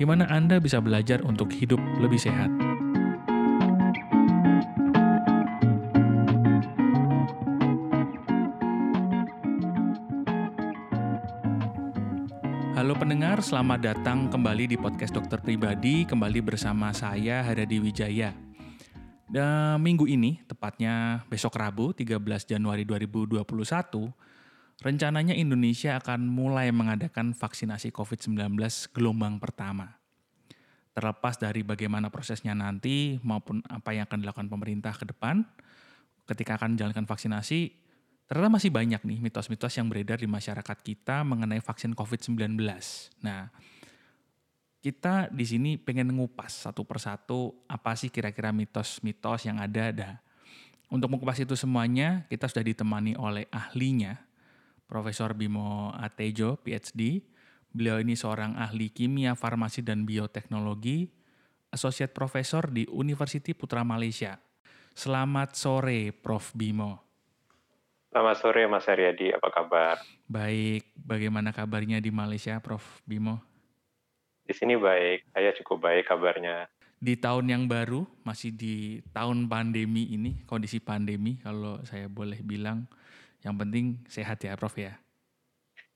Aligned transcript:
di 0.00 0.08
mana 0.08 0.24
Anda 0.32 0.56
bisa 0.56 0.80
belajar 0.80 1.20
untuk 1.28 1.52
hidup 1.52 1.76
lebih 2.00 2.16
sehat. 2.16 2.48
Halo 12.80 12.96
pendengar, 12.96 13.44
selamat 13.44 13.92
datang 13.92 14.32
kembali 14.32 14.72
di 14.72 14.76
podcast 14.80 15.12
Dokter 15.12 15.36
Pribadi, 15.44 16.08
kembali 16.08 16.40
bersama 16.40 16.96
saya 16.96 17.44
Hadadi 17.44 17.76
Wijaya. 17.76 18.32
Dan 19.28 19.84
minggu 19.84 20.08
ini, 20.08 20.40
tepatnya 20.48 21.28
besok 21.28 21.60
Rabu 21.60 21.92
13 21.92 22.16
Januari 22.48 22.88
2021, 22.88 23.36
rencananya 24.80 25.36
Indonesia 25.36 26.00
akan 26.00 26.24
mulai 26.24 26.72
mengadakan 26.72 27.36
vaksinasi 27.36 27.92
COVID-19 27.92 28.56
gelombang 28.96 29.36
pertama. 29.36 30.00
Terlepas 30.96 31.38
dari 31.38 31.62
bagaimana 31.62 32.10
prosesnya 32.10 32.56
nanti 32.56 33.20
maupun 33.22 33.62
apa 33.68 33.94
yang 33.94 34.08
akan 34.08 34.18
dilakukan 34.24 34.48
pemerintah 34.48 34.96
ke 34.96 35.06
depan, 35.06 35.44
ketika 36.26 36.56
akan 36.58 36.74
menjalankan 36.74 37.06
vaksinasi, 37.06 37.70
ternyata 38.26 38.50
masih 38.50 38.70
banyak 38.72 39.00
nih 39.04 39.18
mitos-mitos 39.22 39.74
yang 39.76 39.86
beredar 39.86 40.18
di 40.18 40.26
masyarakat 40.26 40.78
kita 40.82 41.22
mengenai 41.22 41.62
vaksin 41.62 41.94
COVID-19. 41.94 42.58
Nah, 43.22 43.52
kita 44.80 45.28
di 45.28 45.44
sini 45.44 45.70
pengen 45.76 46.08
ngupas 46.16 46.64
satu 46.66 46.88
persatu 46.88 47.52
apa 47.68 47.92
sih 47.94 48.08
kira-kira 48.08 48.48
mitos-mitos 48.50 49.44
yang 49.44 49.60
ada. 49.60 49.92
Dah. 49.92 50.14
Untuk 50.90 51.12
mengupas 51.12 51.38
itu 51.38 51.54
semuanya, 51.54 52.26
kita 52.26 52.48
sudah 52.50 52.64
ditemani 52.66 53.14
oleh 53.14 53.46
ahlinya, 53.52 54.18
Profesor 54.90 55.38
Bimo 55.38 55.94
Atejo, 55.94 56.58
PhD. 56.58 57.22
Beliau 57.70 58.02
ini 58.02 58.18
seorang 58.18 58.58
ahli 58.58 58.90
kimia, 58.90 59.38
farmasi, 59.38 59.86
dan 59.86 60.02
bioteknologi, 60.02 61.06
Associate 61.70 62.10
Professor 62.10 62.66
di 62.66 62.82
University 62.90 63.54
Putra 63.54 63.86
Malaysia. 63.86 64.42
Selamat 64.90 65.54
sore, 65.54 66.10
Prof. 66.10 66.50
Bimo. 66.58 66.98
Selamat 68.10 68.36
sore, 68.42 68.66
Mas 68.66 68.90
Haryadi. 68.90 69.30
Apa 69.30 69.54
kabar? 69.54 70.02
Baik. 70.26 70.90
Bagaimana 70.98 71.54
kabarnya 71.54 72.02
di 72.02 72.10
Malaysia, 72.10 72.58
Prof. 72.58 72.82
Bimo? 73.06 73.38
Di 74.42 74.50
sini 74.50 74.74
baik. 74.74 75.30
Saya 75.30 75.54
cukup 75.62 75.86
baik 75.86 76.10
kabarnya. 76.10 76.66
Di 76.98 77.14
tahun 77.14 77.46
yang 77.46 77.64
baru, 77.70 78.02
masih 78.26 78.50
di 78.50 78.98
tahun 79.14 79.46
pandemi 79.46 80.10
ini, 80.10 80.42
kondisi 80.42 80.82
pandemi, 80.82 81.38
kalau 81.38 81.78
saya 81.86 82.10
boleh 82.10 82.42
bilang, 82.42 82.90
yang 83.44 83.56
penting 83.56 84.04
sehat 84.08 84.40
ya, 84.44 84.56
Prof 84.56 84.76
ya. 84.76 85.00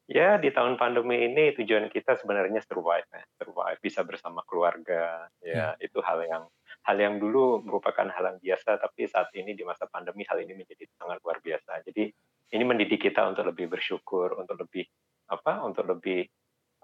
Ya, 0.04 0.36
di 0.36 0.52
tahun 0.52 0.76
pandemi 0.76 1.24
ini 1.24 1.56
tujuan 1.56 1.88
kita 1.88 2.20
sebenarnya 2.20 2.60
survive, 2.60 3.08
ya. 3.08 3.24
survive 3.40 3.80
bisa 3.80 4.04
bersama 4.04 4.44
keluarga. 4.44 5.32
Ya, 5.40 5.54
ya, 5.56 5.68
itu 5.80 5.96
hal 6.04 6.20
yang 6.28 6.44
hal 6.84 6.96
yang 7.00 7.16
dulu 7.16 7.64
merupakan 7.64 8.04
hal 8.12 8.36
yang 8.36 8.38
biasa, 8.40 8.76
tapi 8.76 9.08
saat 9.08 9.32
ini 9.32 9.56
di 9.56 9.64
masa 9.64 9.88
pandemi 9.88 10.28
hal 10.28 10.44
ini 10.44 10.52
menjadi 10.52 10.84
sangat 11.00 11.24
luar 11.24 11.40
biasa. 11.40 11.80
Jadi 11.88 12.12
ini 12.52 12.64
mendidik 12.68 13.00
kita 13.00 13.24
untuk 13.24 13.48
lebih 13.48 13.72
bersyukur, 13.72 14.36
untuk 14.36 14.60
lebih 14.60 14.84
apa, 15.32 15.64
untuk 15.64 15.88
lebih 15.88 16.28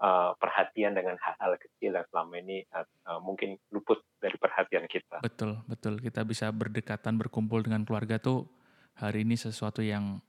uh, 0.01 0.33
perhatian 0.41 0.97
dengan 0.97 1.13
hal-hal 1.21 1.61
kecil 1.61 1.93
yang 1.93 2.05
selama 2.09 2.41
ini 2.41 2.65
uh, 2.73 3.21
mungkin 3.21 3.53
luput 3.69 4.01
dari 4.17 4.35
perhatian 4.41 4.89
kita. 4.89 5.21
Betul, 5.21 5.61
betul. 5.69 6.01
Kita 6.01 6.25
bisa 6.25 6.49
berdekatan, 6.49 7.21
berkumpul 7.21 7.61
dengan 7.61 7.85
keluarga 7.85 8.17
tuh 8.17 8.49
hari 8.97 9.21
ini 9.21 9.37
sesuatu 9.37 9.85
yang 9.85 10.19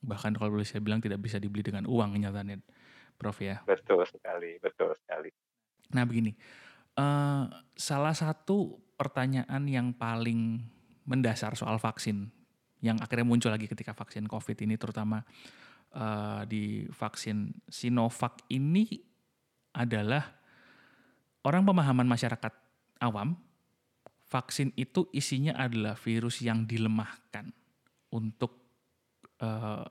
bahkan 0.00 0.32
kalau 0.32 0.52
boleh 0.52 0.64
saya 0.66 0.80
bilang 0.80 0.98
tidak 0.98 1.20
bisa 1.20 1.36
dibeli 1.36 1.60
dengan 1.64 1.84
uang 1.84 2.16
nyatanya 2.16 2.60
Prof 3.20 3.36
ya. 3.44 3.60
Betul 3.68 4.08
sekali, 4.08 4.56
betul 4.64 4.96
sekali. 4.96 5.28
Nah 5.92 6.08
begini, 6.08 6.32
uh, 6.96 7.44
salah 7.76 8.16
satu 8.16 8.80
pertanyaan 8.96 9.68
yang 9.68 9.92
paling 9.92 10.64
mendasar 11.04 11.52
soal 11.52 11.76
vaksin 11.76 12.32
yang 12.80 12.96
akhirnya 12.96 13.28
muncul 13.28 13.52
lagi 13.52 13.68
ketika 13.68 13.92
vaksin 13.92 14.24
COVID 14.24 14.56
ini 14.64 14.80
terutama 14.80 15.20
uh, 15.92 16.48
di 16.48 16.88
vaksin 16.88 17.52
Sinovac 17.68 18.40
ini 18.48 18.88
adalah 19.76 20.32
orang 21.44 21.62
pemahaman 21.68 22.08
masyarakat 22.08 22.52
awam 23.04 23.36
vaksin 24.30 24.72
itu 24.80 25.10
isinya 25.12 25.58
adalah 25.58 25.98
virus 25.98 26.40
yang 26.40 26.64
dilemahkan 26.64 27.52
untuk 28.14 28.59
uh, 29.40 29.84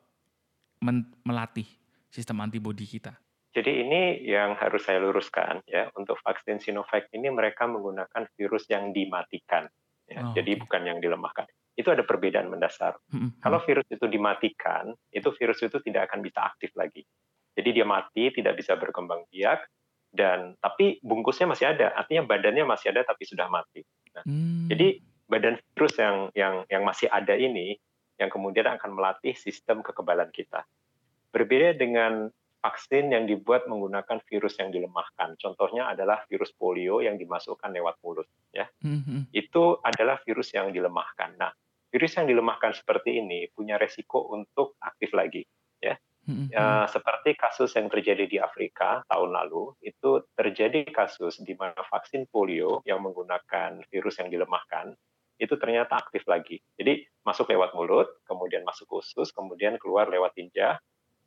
melatih 1.25 1.67
sistem 2.09 2.41
antibodi 2.41 2.87
kita. 2.87 3.13
Jadi 3.49 3.81
ini 3.81 4.01
yang 4.29 4.53
harus 4.55 4.85
saya 4.85 5.01
luruskan 5.01 5.65
ya 5.65 5.89
untuk 5.97 6.21
vaksin 6.21 6.61
Sinovac 6.61 7.09
ini 7.11 7.33
mereka 7.33 7.65
menggunakan 7.65 8.29
virus 8.37 8.69
yang 8.69 8.93
dimatikan, 8.93 9.65
ya. 10.05 10.21
oh, 10.21 10.33
jadi 10.37 10.53
okay. 10.53 10.61
bukan 10.61 10.81
yang 10.85 10.99
dilemahkan. 11.01 11.49
Itu 11.73 11.89
ada 11.89 12.05
perbedaan 12.05 12.51
mendasar. 12.51 13.01
Hmm, 13.09 13.33
Kalau 13.41 13.59
virus 13.65 13.87
itu 13.89 14.05
dimatikan, 14.05 14.93
itu 15.09 15.33
virus 15.33 15.65
itu 15.65 15.81
tidak 15.81 16.11
akan 16.11 16.21
bisa 16.21 16.45
aktif 16.45 16.69
lagi. 16.77 17.01
Jadi 17.57 17.69
dia 17.73 17.85
mati, 17.89 18.29
tidak 18.29 18.53
bisa 18.59 18.77
berkembang 18.77 19.25
biak, 19.33 19.65
dan 20.13 20.53
tapi 20.61 21.01
bungkusnya 21.01 21.49
masih 21.49 21.73
ada, 21.73 21.93
artinya 21.97 22.29
badannya 22.29 22.65
masih 22.69 22.93
ada 22.93 23.01
tapi 23.01 23.25
sudah 23.25 23.49
mati. 23.49 23.81
Nah, 24.13 24.23
hmm. 24.29 24.69
Jadi 24.69 24.87
badan 25.29 25.57
virus 25.73 25.95
yang 25.97 26.17
yang 26.33 26.53
yang 26.69 26.83
masih 26.85 27.09
ada 27.09 27.33
ini 27.37 27.77
yang 28.19 28.27
kemudian 28.27 28.67
akan 28.67 28.99
melatih 28.99 29.33
sistem 29.33 29.79
kekebalan 29.79 30.29
kita. 30.35 30.67
Berbeda 31.31 31.73
dengan 31.79 32.27
vaksin 32.59 33.15
yang 33.15 33.23
dibuat 33.23 33.65
menggunakan 33.71 34.19
virus 34.27 34.59
yang 34.59 34.69
dilemahkan. 34.69 35.39
Contohnya 35.39 35.87
adalah 35.87 36.27
virus 36.27 36.51
polio 36.51 36.99
yang 36.99 37.15
dimasukkan 37.15 37.71
lewat 37.71 37.95
mulut. 38.03 38.27
Ya, 38.51 38.67
mm-hmm. 38.83 39.31
itu 39.31 39.79
adalah 39.81 40.19
virus 40.27 40.51
yang 40.51 40.75
dilemahkan. 40.75 41.39
Nah, 41.39 41.55
virus 41.87 42.19
yang 42.19 42.27
dilemahkan 42.27 42.75
seperti 42.75 43.23
ini 43.23 43.47
punya 43.55 43.79
resiko 43.79 44.27
untuk 44.35 44.75
aktif 44.83 45.15
lagi. 45.15 45.47
Ya, 45.79 45.95
mm-hmm. 46.27 46.47
ya 46.51 46.83
seperti 46.91 47.39
kasus 47.39 47.71
yang 47.79 47.87
terjadi 47.87 48.27
di 48.27 48.37
Afrika 48.43 49.07
tahun 49.07 49.31
lalu, 49.31 49.79
itu 49.79 50.27
terjadi 50.35 50.83
kasus 50.91 51.39
di 51.39 51.55
mana 51.55 51.79
vaksin 51.87 52.27
polio 52.27 52.83
yang 52.83 52.99
menggunakan 52.99 53.87
virus 53.87 54.19
yang 54.19 54.27
dilemahkan 54.27 54.91
itu 55.39 55.55
ternyata 55.55 55.95
aktif 55.95 56.27
lagi. 56.27 56.59
Jadi 56.75 57.07
masuk 57.23 57.47
lewat 57.47 57.71
mulut, 57.71 58.11
kemudian 58.27 58.67
masuk 58.67 58.85
ke 58.91 58.95
usus, 58.99 59.31
kemudian 59.31 59.79
keluar 59.79 60.11
lewat 60.11 60.35
tinja. 60.35 60.77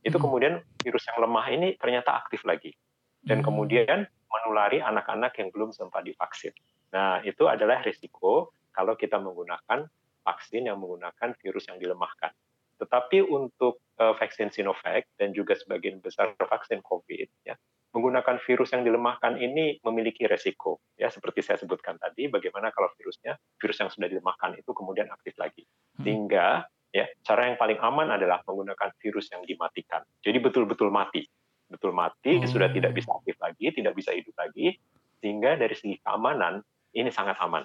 Itu 0.05 0.21
hmm. 0.21 0.25
kemudian 0.29 0.55
virus 0.85 1.09
yang 1.09 1.25
lemah 1.25 1.47
ini 1.49 1.69
ternyata 1.81 2.13
aktif 2.21 2.45
lagi. 2.45 2.77
Dan 3.25 3.41
hmm. 3.41 3.47
kemudian 3.49 3.99
menulari 4.29 4.85
anak-anak 4.85 5.33
yang 5.41 5.49
belum 5.49 5.73
sempat 5.73 6.05
divaksin. 6.05 6.53
Nah, 6.93 7.25
itu 7.25 7.49
adalah 7.49 7.81
risiko 7.81 8.53
kalau 8.77 8.93
kita 9.01 9.17
menggunakan 9.17 9.89
vaksin 10.23 10.69
yang 10.69 10.77
menggunakan 10.77 11.33
virus 11.41 11.67
yang 11.73 11.81
dilemahkan. 11.81 12.31
Tetapi 12.77 13.25
untuk 13.25 13.81
uh, 13.97 14.13
vaksin 14.19 14.53
Sinovac 14.53 15.09
dan 15.17 15.33
juga 15.33 15.57
sebagian 15.57 16.03
besar 16.03 16.35
vaksin 16.37 16.83
COVID, 16.85 17.29
ya, 17.47 17.55
menggunakan 17.93 18.41
virus 18.49 18.73
yang 18.73 18.83
dilemahkan 18.83 19.37
ini 19.37 19.77
memiliki 19.85 20.25
resiko 20.25 20.81
ya 20.97 21.13
seperti 21.13 21.45
saya 21.45 21.61
sebutkan 21.61 22.01
tadi 22.01 22.27
bagaimana 22.33 22.73
kalau 22.73 22.89
virusnya 22.97 23.37
virus 23.61 23.77
yang 23.85 23.93
sudah 23.93 24.09
dilemahkan 24.09 24.57
itu 24.57 24.73
kemudian 24.73 25.13
aktif 25.13 25.37
lagi 25.37 25.63
hmm. 25.63 26.03
sehingga 26.05 26.65
ya 26.93 27.05
cara 27.25 27.53
yang 27.53 27.57
paling 27.61 27.77
aman 27.81 28.17
adalah 28.17 28.41
menggunakan 28.49 28.97
virus 28.97 29.29
yang 29.33 29.45
dimatikan 29.45 30.01
jadi 30.25 30.41
betul-betul 30.41 30.89
mati 30.89 31.29
betul 31.69 31.93
mati 31.93 32.41
oh. 32.41 32.49
sudah 32.49 32.73
tidak 32.73 32.97
bisa 32.97 33.13
aktif 33.13 33.37
lagi 33.41 33.73
tidak 33.77 33.93
bisa 33.93 34.13
hidup 34.13 34.33
lagi 34.41 34.77
sehingga 35.21 35.61
dari 35.61 35.77
segi 35.77 36.01
keamanan 36.01 36.65
ini 36.97 37.13
sangat 37.13 37.37
aman 37.45 37.65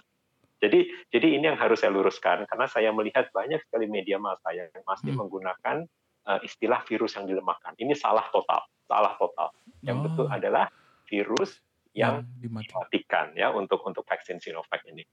jadi 0.59 0.83
jadi 1.07 1.27
ini 1.39 1.56
yang 1.56 1.59
harus 1.59 1.83
saya 1.83 1.95
luruskan 1.95 2.44
karena 2.51 2.68
saya 2.68 2.91
melihat 2.91 3.31
banyak 3.31 3.63
sekali 3.68 3.88
media 3.88 4.19
massa 4.19 4.51
yang 4.51 4.68
masih 4.83 5.15
hmm. 5.15 5.19
menggunakan 5.24 5.88
uh, 6.27 6.39
istilah 6.44 6.83
virus 6.83 7.15
yang 7.15 7.25
dilemahkan 7.25 7.74
ini 7.79 7.95
salah 7.95 8.27
total 8.29 8.68
salah 8.88 9.13
total. 9.19 9.51
Yang 9.83 9.97
oh. 10.00 10.03
betul 10.07 10.25
adalah 10.31 10.65
virus 11.07 11.59
yang, 11.91 12.24
yang 12.24 12.39
dimatikan 12.39 13.25
ya 13.35 13.51
untuk 13.51 13.83
untuk 13.83 14.07
vaksin 14.07 14.39
Sinovac 14.39 14.81
ini. 14.88 15.03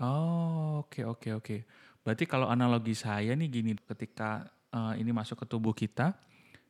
Oh, 0.00 0.84
oke 0.84 1.02
okay, 1.02 1.04
oke 1.04 1.18
okay, 1.20 1.32
oke. 1.32 1.44
Okay. 1.44 1.60
Berarti 2.02 2.24
kalau 2.24 2.48
analogi 2.48 2.96
saya 2.96 3.36
nih 3.36 3.48
gini, 3.52 3.76
ketika 3.76 4.48
uh, 4.72 4.96
ini 4.96 5.12
masuk 5.12 5.44
ke 5.44 5.46
tubuh 5.50 5.76
kita, 5.76 6.16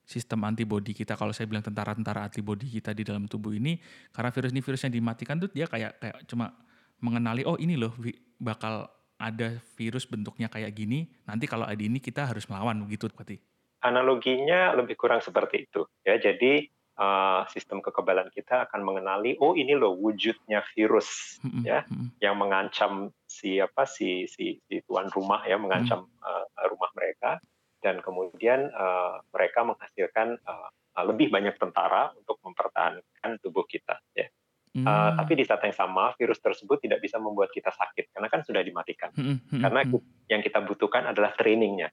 sistem 0.02 0.42
antibodi 0.48 0.96
kita 0.96 1.14
kalau 1.14 1.30
saya 1.30 1.46
bilang 1.46 1.62
tentara-tentara 1.62 2.26
antibodi 2.26 2.66
kita 2.66 2.90
di 2.96 3.04
dalam 3.06 3.28
tubuh 3.28 3.52
ini 3.52 3.76
karena 4.10 4.32
virus 4.32 4.50
ini 4.56 4.62
virus 4.64 4.80
yang 4.88 4.94
dimatikan 4.96 5.36
tuh 5.36 5.52
dia 5.52 5.68
kayak 5.68 6.00
kayak 6.00 6.16
cuma 6.24 6.56
mengenali 7.04 7.44
oh 7.44 7.60
ini 7.60 7.76
loh 7.76 7.92
bakal 8.40 8.88
ada 9.18 9.58
virus 9.74 10.06
bentuknya 10.06 10.46
kayak 10.46 10.70
gini, 10.78 11.10
nanti 11.26 11.50
kalau 11.50 11.66
ada 11.66 11.82
ini 11.82 11.98
kita 11.98 12.22
harus 12.22 12.46
melawan 12.46 12.78
begitu 12.86 13.10
berarti. 13.10 13.42
Analoginya 13.78 14.74
lebih 14.74 14.98
kurang 14.98 15.22
seperti 15.22 15.70
itu 15.70 15.86
ya. 16.02 16.18
Jadi 16.18 16.66
uh, 16.98 17.46
sistem 17.48 17.78
kekebalan 17.78 18.28
kita 18.34 18.66
akan 18.68 18.82
mengenali 18.82 19.38
oh 19.38 19.54
ini 19.54 19.78
loh 19.78 19.94
wujudnya 19.94 20.66
virus 20.74 21.38
mm-hmm. 21.46 21.62
ya 21.64 21.86
yang 22.18 22.36
mengancam 22.36 23.14
siapa 23.24 23.86
si 23.86 24.26
si 24.26 24.58
si 24.66 24.82
tuan 24.84 25.06
rumah 25.14 25.46
ya 25.46 25.56
mengancam 25.56 26.04
mm-hmm. 26.04 26.26
uh, 26.26 26.66
rumah 26.68 26.90
mereka 26.98 27.38
dan 27.78 28.02
kemudian 28.02 28.68
uh, 28.74 29.22
mereka 29.30 29.62
menghasilkan 29.62 30.34
uh, 30.42 30.68
lebih 31.06 31.30
banyak 31.30 31.54
tentara 31.54 32.10
untuk 32.18 32.42
mempertahankan 32.42 33.38
tubuh 33.38 33.62
kita 33.70 34.02
ya. 34.18 34.26
Hmm. 34.74 34.84
Uh, 34.84 35.10
tapi 35.16 35.32
di 35.38 35.44
saat 35.48 35.64
yang 35.64 35.72
sama 35.72 36.12
virus 36.18 36.42
tersebut 36.44 36.82
tidak 36.82 37.00
bisa 37.00 37.16
membuat 37.16 37.48
kita 37.54 37.72
sakit 37.72 38.12
karena 38.12 38.28
kan 38.28 38.42
sudah 38.42 38.60
dimatikan. 38.60 39.14
Hmm. 39.14 39.38
Hmm. 39.46 39.62
Karena 39.62 39.80
hmm. 39.86 40.26
yang 40.26 40.42
kita 40.42 40.58
butuhkan 40.66 41.06
adalah 41.08 41.32
trainingnya 41.38 41.88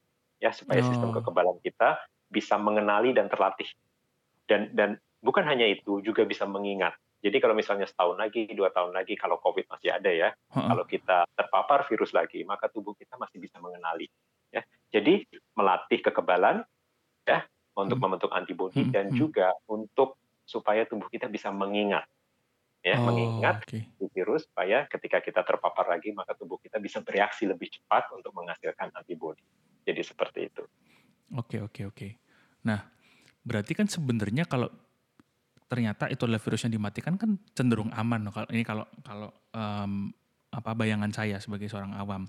ya 0.46 0.54
supaya 0.54 0.86
oh. 0.86 0.88
sistem 0.94 1.10
kekebalan 1.10 1.58
kita 1.66 1.98
bisa 2.30 2.62
mengenali 2.62 3.18
dan 3.18 3.26
terlatih. 3.26 3.66
Dan 4.46 4.70
dan 4.78 5.02
bukan 5.26 5.42
hanya 5.50 5.66
itu 5.66 6.06
juga 6.06 6.22
bisa 6.22 6.46
mengingat. 6.46 6.94
Jadi 7.26 7.42
kalau 7.42 7.58
misalnya 7.58 7.90
setahun 7.90 8.22
lagi, 8.22 8.46
dua 8.54 8.70
tahun 8.70 8.94
lagi, 8.94 9.18
kalau 9.18 9.42
COVID 9.42 9.66
masih 9.66 9.90
ada 9.90 10.14
ya, 10.14 10.30
uh-uh. 10.30 10.70
kalau 10.70 10.86
kita 10.86 11.26
terpapar 11.34 11.90
virus 11.90 12.14
lagi, 12.14 12.46
maka 12.46 12.70
tubuh 12.70 12.94
kita 12.94 13.18
masih 13.18 13.42
bisa 13.42 13.58
mengenali. 13.58 14.06
Ya, 14.54 14.62
jadi 14.94 15.26
melatih 15.58 16.06
kekebalan, 16.06 16.62
ya, 17.26 17.42
untuk 17.74 17.98
hmm. 17.98 18.04
membentuk 18.06 18.30
antibodi 18.30 18.86
hmm. 18.86 18.94
dan 18.94 19.06
hmm. 19.10 19.18
juga 19.18 19.58
untuk 19.66 20.22
supaya 20.46 20.86
tubuh 20.86 21.10
kita 21.10 21.26
bisa 21.26 21.50
mengingat 21.50 22.06
ya 22.86 23.02
oh, 23.02 23.10
mengingat 23.10 23.66
okay. 23.66 23.90
virus 24.14 24.46
supaya 24.46 24.86
ketika 24.86 25.18
kita 25.18 25.42
terpapar 25.42 25.90
lagi 25.90 26.14
maka 26.14 26.38
tubuh 26.38 26.62
kita 26.62 26.78
bisa 26.78 27.02
bereaksi 27.02 27.50
lebih 27.50 27.74
cepat 27.74 28.14
untuk 28.14 28.30
menghasilkan 28.38 28.94
antibodi. 28.94 29.42
Jadi 29.96 30.12
seperti 30.12 30.40
itu. 30.52 30.64
Oke 31.40 31.64
oke 31.64 31.88
oke. 31.88 32.08
Nah 32.68 32.84
berarti 33.48 33.72
kan 33.72 33.88
sebenarnya 33.88 34.44
kalau 34.44 34.68
ternyata 35.72 36.12
itu 36.12 36.28
adalah 36.28 36.44
virus 36.44 36.68
yang 36.68 36.76
dimatikan 36.76 37.16
kan 37.16 37.40
cenderung 37.56 37.96
aman. 37.96 38.28
Kalau 38.28 38.48
ini 38.52 38.68
kalau 38.68 38.84
kalau 39.00 39.32
um, 39.56 40.12
apa 40.52 40.72
bayangan 40.76 41.16
saya 41.16 41.40
sebagai 41.40 41.72
seorang 41.72 41.96
awam. 41.96 42.28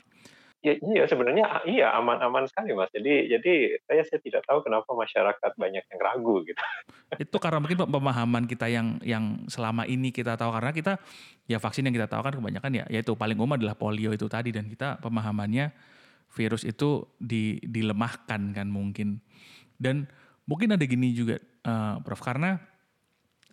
Ya, 0.63 0.79
iya 0.79 1.11
sebenarnya 1.11 1.43
ah, 1.43 1.63
iya 1.67 1.91
aman-aman 1.99 2.47
sekali 2.47 2.71
mas. 2.71 2.87
Jadi 2.95 3.35
jadi 3.35 3.83
saya 3.83 4.07
saya 4.07 4.23
tidak 4.23 4.47
tahu 4.47 4.63
kenapa 4.63 4.87
masyarakat 4.95 5.51
banyak 5.59 5.83
yang 5.91 6.01
ragu 6.01 6.47
gitu. 6.47 6.63
Itu 7.27 7.43
karena 7.43 7.59
mungkin 7.59 7.83
pemahaman 7.83 8.47
kita 8.47 8.71
yang 8.71 9.03
yang 9.03 9.43
selama 9.51 9.91
ini 9.91 10.15
kita 10.15 10.39
tahu 10.39 10.55
karena 10.55 10.71
kita 10.71 11.03
ya 11.51 11.59
vaksin 11.59 11.83
yang 11.91 11.99
kita 11.99 12.07
tahu 12.07 12.23
kan 12.23 12.35
kebanyakan 12.39 12.83
ya 12.83 12.85
yaitu 12.95 13.11
paling 13.19 13.35
umum 13.35 13.59
adalah 13.59 13.75
polio 13.75 14.15
itu 14.15 14.31
tadi 14.31 14.55
dan 14.55 14.71
kita 14.71 15.03
pemahamannya 15.03 15.96
virus 16.37 16.69
itu 16.69 17.09
di, 17.17 17.57
dilemahkan 17.65 18.53
kan 18.53 18.69
mungkin. 18.69 19.25
Dan 19.81 20.05
mungkin 20.45 20.77
ada 20.77 20.85
gini 20.85 21.17
juga 21.17 21.41
uh, 21.65 21.97
Prof 22.05 22.21
karena 22.21 22.61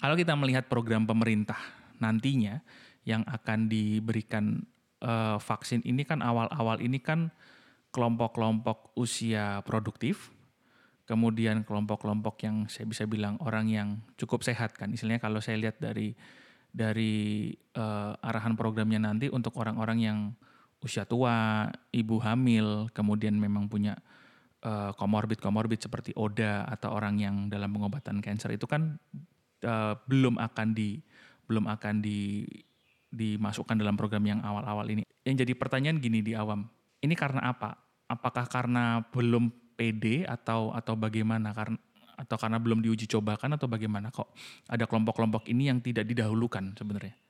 kalau 0.04 0.20
kita 0.20 0.36
melihat 0.36 0.68
program 0.68 1.08
pemerintah 1.08 1.58
nantinya 2.04 2.60
yang 3.08 3.24
akan 3.24 3.72
diberikan 3.72 4.68
uh, 5.00 5.40
vaksin 5.40 5.80
ini 5.88 6.04
kan 6.04 6.20
awal-awal 6.20 6.84
ini 6.84 7.00
kan 7.00 7.32
kelompok-kelompok 7.94 8.98
usia 9.00 9.62
produktif, 9.64 10.34
kemudian 11.06 11.62
kelompok-kelompok 11.64 12.42
yang 12.44 12.66
saya 12.68 12.90
bisa 12.90 13.06
bilang 13.06 13.38
orang 13.40 13.70
yang 13.70 13.90
cukup 14.18 14.42
sehat 14.42 14.74
kan. 14.76 14.92
Istilahnya 14.92 15.22
kalau 15.22 15.40
saya 15.40 15.62
lihat 15.62 15.78
dari 15.80 16.18
dari 16.74 17.54
uh, 17.78 18.18
arahan 18.18 18.58
programnya 18.58 18.98
nanti 18.98 19.30
untuk 19.30 19.54
orang-orang 19.62 20.00
yang 20.02 20.20
usia 20.84 21.08
tua, 21.08 21.72
ibu 21.96 22.20
hamil, 22.20 22.92
kemudian 22.92 23.40
memang 23.40 23.72
punya 23.72 23.96
uh, 24.68 24.92
komorbid-komorbid 25.00 25.80
seperti 25.80 26.12
ODA 26.20 26.68
atau 26.68 26.92
orang 26.92 27.16
yang 27.18 27.36
dalam 27.48 27.72
pengobatan 27.72 28.20
kanker 28.20 28.60
itu 28.60 28.68
kan 28.68 29.00
uh, 29.64 29.96
belum 30.06 30.36
akan 30.38 30.76
di 30.76 31.00
belum 31.48 31.72
akan 31.72 32.04
di 32.04 32.44
dimasukkan 33.14 33.80
dalam 33.80 33.96
program 33.96 34.26
yang 34.28 34.44
awal-awal 34.44 34.84
ini. 34.90 35.08
Yang 35.24 35.48
jadi 35.48 35.54
pertanyaan 35.56 35.98
gini 36.04 36.20
di 36.20 36.34
awam, 36.36 36.68
ini 37.00 37.16
karena 37.16 37.48
apa? 37.48 37.80
Apakah 38.10 38.50
karena 38.52 39.00
belum 39.14 39.48
PD 39.80 40.28
atau 40.28 40.76
atau 40.76 41.00
bagaimana? 41.00 41.56
Karena 41.56 41.80
atau 42.14 42.38
karena 42.38 42.62
belum 42.62 42.86
diuji 42.86 43.10
cobakan 43.10 43.58
atau 43.58 43.66
bagaimana 43.66 44.14
kok 44.14 44.38
ada 44.70 44.86
kelompok-kelompok 44.86 45.50
ini 45.50 45.70
yang 45.70 45.82
tidak 45.82 46.06
didahulukan 46.06 46.78
sebenarnya? 46.78 47.23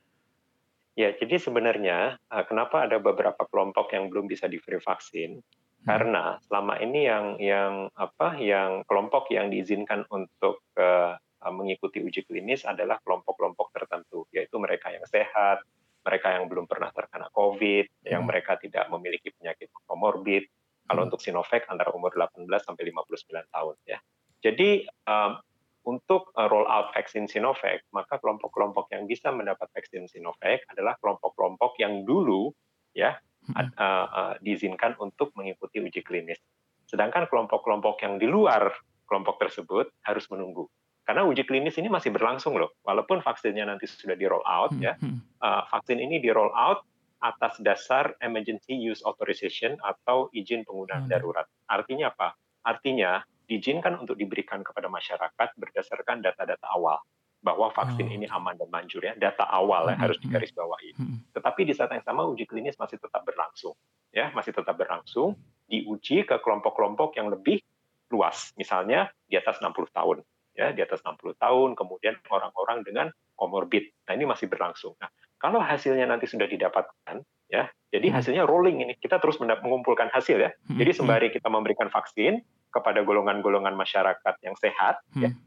Ya, 0.94 1.10
jadi 1.10 1.42
sebenarnya 1.42 2.22
eh, 2.22 2.44
kenapa 2.46 2.86
ada 2.86 3.02
beberapa 3.02 3.42
kelompok 3.50 3.90
yang 3.90 4.06
belum 4.10 4.30
bisa 4.30 4.46
diberi 4.46 4.78
vaksin? 4.78 5.42
Hmm. 5.42 5.84
Karena 5.84 6.38
selama 6.46 6.78
ini 6.78 7.00
yang 7.04 7.26
yang 7.42 7.72
apa 7.98 8.38
yang 8.38 8.86
kelompok 8.86 9.28
yang 9.34 9.50
diizinkan 9.50 10.06
untuk 10.08 10.62
uh, 10.78 11.18
mengikuti 11.52 12.00
uji 12.00 12.24
klinis 12.24 12.64
adalah 12.64 12.96
kelompok-kelompok 13.04 13.68
tertentu, 13.76 14.24
yaitu 14.32 14.56
mereka 14.56 14.88
yang 14.88 15.04
sehat, 15.04 15.60
mereka 16.00 16.32
yang 16.32 16.48
belum 16.48 16.64
pernah 16.64 16.88
terkena 16.88 17.28
COVID, 17.34 17.84
hmm. 17.84 18.08
yang 18.08 18.22
mereka 18.24 18.56
tidak 18.56 18.88
memiliki 18.88 19.34
penyakit 19.34 19.68
komorbid. 19.84 20.46
Kalau 20.88 21.04
hmm. 21.04 21.08
untuk 21.10 21.20
Sinovac 21.20 21.68
antara 21.68 21.90
umur 21.92 22.14
18 22.16 22.48
sampai 22.62 22.84
59 22.94 23.52
tahun 23.52 23.76
ya. 23.84 23.98
Jadi 24.44 24.84
um, 25.08 25.40
untuk 25.84 26.32
uh, 26.36 26.48
roll 26.48 26.64
out 26.66 26.92
vaksin 26.96 27.28
Sinovac, 27.28 27.84
maka 27.92 28.16
kelompok-kelompok 28.20 28.88
yang 28.92 29.04
bisa 29.04 29.28
mendapat 29.30 29.68
vaksin 29.72 30.08
Sinovac 30.08 30.64
adalah 30.72 30.96
kelompok-kelompok 31.00 31.76
yang 31.80 32.08
dulu 32.08 32.52
ya 32.96 33.16
uh, 33.52 33.68
uh, 33.78 34.34
diizinkan 34.40 34.96
untuk 35.00 35.30
mengikuti 35.36 35.84
uji 35.84 36.00
klinis. 36.00 36.40
Sedangkan 36.88 37.28
kelompok-kelompok 37.28 38.00
yang 38.00 38.16
di 38.16 38.28
luar 38.28 38.72
kelompok 39.04 39.36
tersebut 39.36 39.92
harus 40.08 40.24
menunggu 40.32 40.64
karena 41.04 41.20
uji 41.28 41.44
klinis 41.44 41.76
ini 41.76 41.92
masih 41.92 42.10
berlangsung 42.16 42.56
loh. 42.56 42.80
Walaupun 42.80 43.20
vaksinnya 43.20 43.68
nanti 43.68 43.84
sudah 43.84 44.16
di 44.16 44.24
roll 44.24 44.44
out 44.48 44.72
hmm, 44.72 44.80
ya, 44.80 44.96
uh, 45.44 45.62
vaksin 45.68 46.00
ini 46.00 46.16
di 46.16 46.32
roll 46.32 46.50
out 46.56 46.80
atas 47.20 47.60
dasar 47.60 48.16
emergency 48.24 48.72
use 48.72 49.04
authorization 49.04 49.76
atau 49.84 50.32
izin 50.32 50.64
penggunaan 50.64 51.08
darurat. 51.08 51.44
Artinya 51.68 52.12
apa? 52.12 52.36
Artinya 52.64 53.20
diizinkan 53.54 53.94
untuk 54.02 54.18
diberikan 54.18 54.66
kepada 54.66 54.90
masyarakat 54.90 55.48
berdasarkan 55.54 56.26
data-data 56.26 56.66
awal 56.74 56.98
bahwa 57.44 57.68
vaksin 57.70 58.08
oh. 58.08 58.16
ini 58.16 58.26
aman 58.26 58.56
dan 58.56 58.72
manjur 58.72 59.04
ya, 59.04 59.14
data 59.14 59.44
awal 59.46 59.92
ya 59.92 60.00
harus 60.00 60.16
digarisbawahi. 60.18 60.96
Tetapi 61.36 61.60
di 61.68 61.76
saat 61.76 61.92
yang 61.92 62.02
sama 62.02 62.24
uji 62.24 62.48
klinis 62.48 62.74
masih 62.80 62.96
tetap 62.96 63.20
berlangsung, 63.22 63.76
ya 64.10 64.32
masih 64.32 64.56
tetap 64.56 64.74
berlangsung, 64.74 65.36
diuji 65.68 66.24
ke 66.24 66.40
kelompok-kelompok 66.40 67.20
yang 67.20 67.28
lebih 67.28 67.60
luas, 68.08 68.56
misalnya 68.56 69.12
di 69.28 69.36
atas 69.36 69.60
60 69.60 69.70
tahun 69.92 70.24
ya 70.54 70.70
di 70.70 70.80
atas 70.80 71.02
60 71.02 71.34
tahun, 71.36 71.74
kemudian 71.74 72.14
orang-orang 72.30 72.86
dengan 72.86 73.06
komorbid. 73.34 73.90
Nah, 74.06 74.14
ini 74.14 74.24
masih 74.24 74.46
berlangsung. 74.46 74.94
Nah, 75.02 75.10
kalau 75.36 75.58
hasilnya 75.58 76.06
nanti 76.06 76.30
sudah 76.30 76.46
didapatkan, 76.46 77.20
ya, 77.50 77.66
jadi 77.90 78.06
hmm. 78.08 78.16
hasilnya 78.16 78.44
rolling 78.46 78.86
ini. 78.86 78.94
Kita 78.96 79.18
terus 79.18 79.42
mengumpulkan 79.42 80.08
hasil 80.14 80.38
ya. 80.38 80.50
Hmm. 80.70 80.78
Jadi 80.78 80.90
sembari 80.94 81.28
kita 81.34 81.50
memberikan 81.50 81.90
vaksin 81.90 82.40
kepada 82.74 83.06
golongan-golongan 83.06 83.78
masyarakat 83.78 84.34
yang 84.42 84.58
sehat, 84.58 84.98
ya, 85.14 85.30
hmm. 85.30 85.38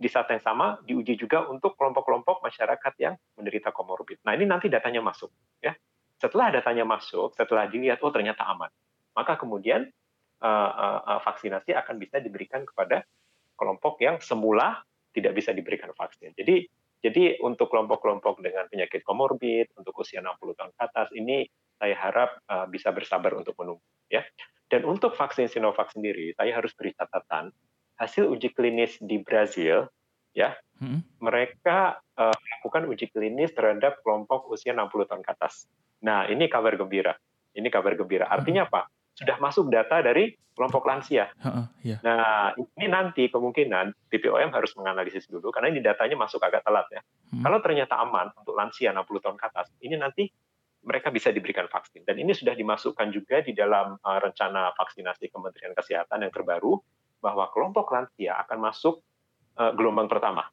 di 0.00 0.08
saat 0.08 0.32
yang 0.32 0.40
sama 0.40 0.80
diuji 0.88 1.20
juga 1.20 1.44
untuk 1.44 1.76
kelompok-kelompok 1.76 2.40
masyarakat 2.40 2.92
yang 2.96 3.14
menderita 3.36 3.76
komorbid. 3.76 4.24
Nah, 4.24 4.32
ini 4.32 4.48
nanti 4.48 4.72
datanya 4.72 5.04
masuk, 5.04 5.28
ya. 5.60 5.76
Setelah 6.16 6.48
datanya 6.48 6.88
masuk, 6.88 7.36
setelah 7.36 7.68
dilihat 7.68 8.00
oh 8.00 8.08
ternyata 8.08 8.48
aman, 8.48 8.72
maka 9.12 9.36
kemudian 9.36 9.84
uh, 10.40 10.72
uh, 10.72 11.00
uh, 11.04 11.20
vaksinasi 11.20 11.76
akan 11.76 12.00
bisa 12.00 12.24
diberikan 12.24 12.64
kepada 12.64 13.04
kelompok 13.52 14.00
yang 14.00 14.16
semula 14.24 14.80
tidak 15.12 15.36
bisa 15.36 15.52
diberikan 15.52 15.92
vaksin. 15.92 16.32
Jadi 16.32 16.64
jadi 17.04 17.38
untuk 17.44 17.68
kelompok-kelompok 17.68 18.40
dengan 18.40 18.66
penyakit 18.66 19.04
komorbid, 19.04 19.70
untuk 19.76 19.92
usia 20.00 20.24
60 20.24 20.56
tahun 20.56 20.72
ke 20.72 20.80
atas, 20.80 21.08
ini 21.12 21.44
saya 21.76 21.94
harap 21.94 22.40
uh, 22.48 22.66
bisa 22.66 22.88
bersabar 22.90 23.36
untuk 23.36 23.52
menunggu. 23.60 23.84
ya. 24.08 24.24
Dan 24.66 24.82
untuk 24.82 25.14
vaksin 25.14 25.46
Sinovac 25.46 25.94
sendiri, 25.94 26.34
saya 26.34 26.58
harus 26.58 26.74
beri 26.74 26.90
catatan, 26.94 27.54
hasil 28.02 28.26
uji 28.26 28.50
klinis 28.50 28.98
di 28.98 29.22
Brazil, 29.22 29.86
ya, 30.34 30.58
hmm. 30.82 31.22
mereka 31.22 32.02
uh, 32.18 32.34
melakukan 32.34 32.90
uji 32.90 33.06
klinis 33.14 33.54
terhadap 33.54 34.02
kelompok 34.02 34.50
usia 34.50 34.74
60 34.74 35.06
tahun 35.06 35.22
ke 35.22 35.30
atas. 35.38 35.70
Nah, 36.02 36.26
ini 36.26 36.50
kabar 36.50 36.74
gembira. 36.74 37.14
Ini 37.56 37.70
kabar 37.70 37.94
gembira. 37.94 38.26
Artinya 38.26 38.66
apa? 38.66 38.90
sudah 39.16 39.36
masuk 39.40 39.72
data 39.72 40.04
dari 40.04 40.36
kelompok 40.52 40.84
lansia. 40.84 41.32
Uh, 41.40 41.64
uh, 41.64 41.66
yeah. 41.80 42.00
Nah, 42.04 42.52
ini 42.56 42.86
nanti 42.88 43.32
kemungkinan 43.32 44.12
BPOM 44.12 44.52
harus 44.52 44.76
menganalisis 44.76 45.24
dulu 45.24 45.48
karena 45.48 45.72
ini 45.72 45.80
datanya 45.80 46.20
masuk 46.20 46.40
agak 46.44 46.60
telat 46.68 46.84
ya. 46.92 47.00
Hmm. 47.32 47.40
Kalau 47.40 47.58
ternyata 47.64 47.96
aman 47.96 48.28
untuk 48.36 48.52
lansia 48.52 48.92
60 48.92 49.24
tahun 49.24 49.36
ke 49.40 49.44
atas, 49.48 49.66
ini 49.80 49.96
nanti 49.96 50.28
mereka 50.86 51.10
bisa 51.10 51.34
diberikan 51.34 51.66
vaksin. 51.66 52.06
Dan 52.06 52.22
ini 52.22 52.30
sudah 52.30 52.54
dimasukkan 52.54 53.10
juga 53.10 53.42
di 53.42 53.50
dalam 53.52 53.98
uh, 53.98 54.18
rencana 54.22 54.70
vaksinasi 54.78 55.34
Kementerian 55.34 55.74
Kesehatan 55.74 56.22
yang 56.22 56.30
terbaru 56.30 56.78
bahwa 57.18 57.50
kelompok 57.50 57.90
lansia 57.90 58.38
akan 58.46 58.70
masuk 58.70 59.02
uh, 59.58 59.74
gelombang 59.74 60.06
pertama. 60.06 60.46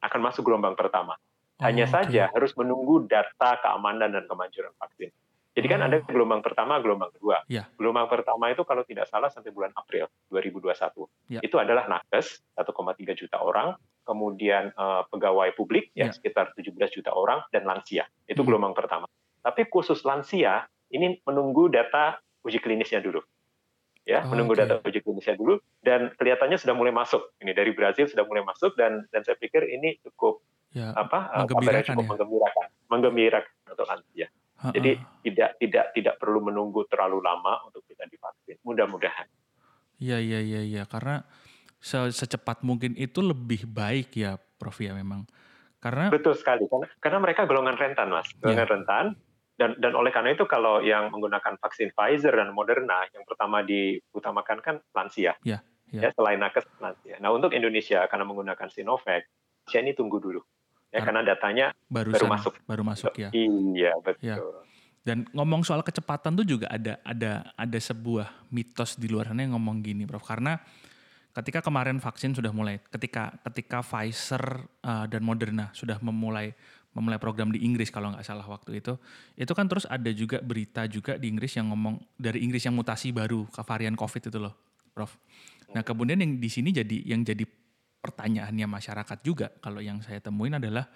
Akan 0.00 0.24
masuk 0.24 0.48
gelombang 0.48 0.72
pertama. 0.72 1.20
Hanya 1.60 1.84
okay. 1.84 1.94
saja 2.00 2.32
harus 2.32 2.56
menunggu 2.56 3.04
data 3.04 3.60
keamanan 3.60 4.08
dan 4.08 4.24
kemanjuran 4.24 4.72
vaksin. 4.80 5.12
Jadi 5.58 5.66
kan 5.66 5.82
ada 5.82 5.98
oh. 5.98 6.06
gelombang 6.06 6.38
pertama, 6.38 6.78
gelombang 6.78 7.10
kedua. 7.10 7.42
Yeah. 7.50 7.66
Gelombang 7.74 8.06
pertama 8.06 8.46
itu 8.54 8.62
kalau 8.62 8.86
tidak 8.86 9.10
salah 9.10 9.26
sampai 9.26 9.50
bulan 9.50 9.74
April 9.74 10.06
2021. 10.30 11.34
Yeah. 11.34 11.42
Itu 11.42 11.58
adalah 11.58 11.90
nakes 11.90 12.46
1,3 12.54 13.18
juta 13.18 13.42
orang, 13.42 13.74
kemudian 14.06 14.70
uh, 14.78 15.02
pegawai 15.10 15.50
publik 15.58 15.90
ya 15.98 16.08
yeah. 16.08 16.10
sekitar 16.14 16.54
17 16.54 16.78
juta 16.94 17.10
orang 17.10 17.42
dan 17.50 17.66
lansia. 17.66 18.06
Itu 18.30 18.46
hmm. 18.46 18.48
gelombang 18.48 18.78
pertama. 18.78 19.10
Tapi 19.48 19.64
khusus 19.72 20.04
lansia 20.04 20.68
ini 20.92 21.16
menunggu 21.24 21.72
data 21.72 22.20
uji 22.44 22.60
klinisnya 22.60 23.00
dulu. 23.00 23.24
Ya, 24.04 24.24
oh, 24.24 24.32
menunggu 24.32 24.52
okay. 24.52 24.68
data 24.68 24.84
uji 24.84 25.00
klinisnya 25.00 25.40
dulu 25.40 25.56
dan 25.80 26.12
kelihatannya 26.20 26.60
sudah 26.60 26.76
mulai 26.76 26.92
masuk. 26.92 27.32
Ini 27.40 27.56
dari 27.56 27.72
Brazil 27.72 28.04
sudah 28.04 28.28
mulai 28.28 28.44
masuk 28.44 28.76
dan 28.76 29.08
dan 29.08 29.24
saya 29.24 29.40
pikir 29.40 29.64
ini 29.64 29.96
cukup 30.04 30.44
ya, 30.76 30.92
apa? 30.92 31.32
Eh, 31.32 31.48
menggembirakan 31.48 31.96
cukup 31.96 32.04
ya? 32.04 32.10
menggembirakan, 32.12 32.66
menggembirakan 32.92 33.52
untuk 33.72 33.88
lansia. 33.88 34.28
Jadi 34.58 34.98
tidak 35.22 35.50
tidak 35.62 35.84
tidak 35.94 36.14
perlu 36.18 36.42
menunggu 36.42 36.82
terlalu 36.90 37.22
lama 37.22 37.62
untuk 37.64 37.86
kita 37.86 38.04
divaksin. 38.10 38.58
Mudah-mudahan. 38.66 39.30
Iya 40.02 40.18
iya 40.18 40.40
iya 40.42 40.60
iya 40.66 40.82
karena 40.82 41.22
se 41.78 41.98
secepat 42.10 42.66
mungkin 42.66 42.98
itu 42.98 43.22
lebih 43.22 43.70
baik 43.70 44.18
ya 44.18 44.34
Prof 44.58 44.82
ya 44.82 44.98
memang. 44.98 45.30
Karena 45.78 46.10
Betul 46.10 46.34
sekali 46.34 46.66
karena 46.66 46.90
karena 46.98 47.18
mereka 47.22 47.46
golongan 47.46 47.78
rentan 47.78 48.10
Mas. 48.10 48.26
Golongan 48.42 48.66
ya. 48.66 48.72
rentan 48.74 49.04
dan 49.58 49.74
dan 49.82 49.92
oleh 49.98 50.14
karena 50.14 50.32
itu 50.32 50.46
kalau 50.46 50.78
yang 50.78 51.10
menggunakan 51.10 51.58
vaksin 51.58 51.90
Pfizer 51.90 52.30
dan 52.30 52.54
Moderna 52.54 53.02
yang 53.10 53.26
pertama 53.26 53.66
diutamakan 53.66 54.58
kan 54.62 54.76
lansia. 54.94 55.34
Ya, 55.42 55.60
ya. 55.90 56.08
ya 56.08 56.10
selain 56.14 56.38
nakes 56.38 56.62
lansia. 56.78 57.18
Nah, 57.18 57.34
untuk 57.34 57.50
Indonesia 57.50 58.06
karena 58.06 58.22
menggunakan 58.22 58.70
Sinovac, 58.70 59.26
saya 59.66 59.82
ini 59.82 59.98
tunggu 59.98 60.22
dulu 60.22 60.40
ya 60.88 61.00
karena 61.04 61.20
datanya 61.20 61.66
baru 61.88 62.16
masuk 62.24 62.54
baru 62.64 62.82
masuk 62.84 63.12
ya 63.12 63.28
iya 63.36 63.92
betul 64.00 64.24
ya. 64.24 64.36
dan 65.04 65.28
ngomong 65.36 65.60
soal 65.64 65.84
kecepatan 65.84 66.32
tuh 66.32 66.48
juga 66.48 66.66
ada 66.72 66.96
ada 67.04 67.52
ada 67.52 67.78
sebuah 67.78 68.48
mitos 68.48 68.96
di 68.96 69.08
luar 69.08 69.28
sana 69.28 69.44
yang 69.44 69.56
ngomong 69.56 69.84
gini 69.84 70.08
prof 70.08 70.24
karena 70.24 70.56
ketika 71.36 71.60
kemarin 71.60 72.00
vaksin 72.00 72.32
sudah 72.32 72.50
mulai 72.56 72.80
ketika 72.88 73.36
ketika 73.52 73.84
Pfizer 73.84 74.64
uh, 74.82 75.04
dan 75.06 75.22
Moderna 75.22 75.70
sudah 75.76 76.00
memulai 76.00 76.56
memulai 76.98 77.22
program 77.22 77.54
di 77.54 77.62
Inggris 77.62 77.88
kalau 77.94 78.10
nggak 78.10 78.26
salah 78.26 78.44
waktu 78.44 78.82
itu 78.82 78.98
itu 79.38 79.52
kan 79.54 79.70
terus 79.70 79.86
ada 79.86 80.10
juga 80.10 80.42
berita 80.42 80.84
juga 80.90 81.14
di 81.14 81.30
Inggris 81.30 81.54
yang 81.54 81.70
ngomong 81.70 82.18
dari 82.18 82.42
Inggris 82.42 82.66
yang 82.66 82.74
mutasi 82.74 83.14
baru 83.14 83.46
ke 83.48 83.62
varian 83.62 83.94
COVID 83.94 84.34
itu 84.34 84.38
loh 84.42 84.54
prof 84.90 85.14
nah 85.70 85.86
kemudian 85.86 86.18
yang 86.18 86.36
di 86.36 86.50
sini 86.50 86.74
jadi 86.74 86.96
yang 87.06 87.22
jadi 87.22 87.46
pertanyaannya 87.98 88.66
masyarakat 88.66 89.18
juga 89.22 89.52
kalau 89.62 89.78
yang 89.78 90.02
saya 90.02 90.18
temuin 90.18 90.58
adalah 90.58 90.86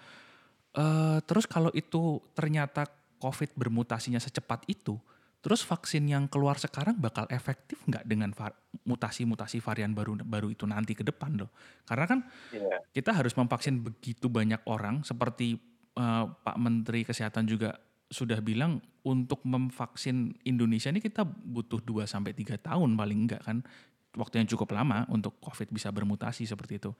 uh, 0.75 1.19
terus 1.23 1.45
kalau 1.45 1.69
itu 1.71 2.19
ternyata 2.33 2.89
COVID 3.23 3.55
bermutasinya 3.55 4.19
secepat 4.19 4.67
itu, 4.67 4.99
terus 5.39 5.63
vaksin 5.63 6.03
yang 6.11 6.27
keluar 6.27 6.59
sekarang 6.59 6.99
bakal 6.99 7.23
efektif 7.31 7.79
nggak 7.87 8.03
dengan 8.03 8.35
mutasi-mutasi 8.83 9.63
varian 9.63 9.95
baru 9.95 10.19
baru 10.19 10.51
itu 10.51 10.67
nanti 10.67 10.91
ke 10.91 11.07
depan 11.07 11.39
loh? 11.39 11.47
Karena 11.87 12.03
kan 12.03 12.19
yeah. 12.51 12.83
kita 12.91 13.15
harus 13.15 13.31
memvaksin 13.39 13.79
begitu 13.79 14.27
banyak 14.27 14.59
orang 14.67 15.07
seperti 15.07 15.55
uh, 15.97 16.25
Pak 16.29 16.57
Menteri 16.57 17.05
Kesehatan 17.05 17.45
juga 17.49 17.77
sudah 18.13 18.37
bilang 18.45 18.77
untuk 19.01 19.41
memvaksin 19.41 20.37
Indonesia 20.45 20.93
ini 20.93 21.01
kita 21.01 21.25
butuh 21.25 21.81
2 21.81 22.05
sampai 22.05 22.37
tiga 22.37 22.61
tahun 22.61 22.93
paling 22.93 23.19
enggak 23.25 23.41
kan 23.41 23.65
waktu 24.13 24.45
yang 24.45 24.47
cukup 24.53 24.77
lama 24.77 25.09
untuk 25.09 25.41
COVID 25.41 25.73
bisa 25.73 25.89
bermutasi 25.89 26.45
seperti 26.45 26.77
itu. 26.77 26.93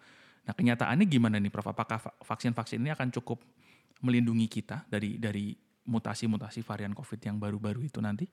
Nah 0.44 0.54
kenyataannya 0.58 1.06
gimana 1.06 1.38
nih 1.38 1.54
Prof? 1.54 1.70
Apakah 1.70 2.02
vaksin-vaksin 2.26 2.82
ini 2.82 2.90
akan 2.92 3.14
cukup 3.14 3.46
melindungi 4.02 4.50
kita 4.50 4.90
dari 4.90 5.22
dari 5.22 5.54
mutasi-mutasi 5.86 6.66
varian 6.66 6.98
COVID 6.98 7.20
yang 7.22 7.38
baru-baru 7.38 7.86
itu 7.86 8.02
nanti? 8.02 8.26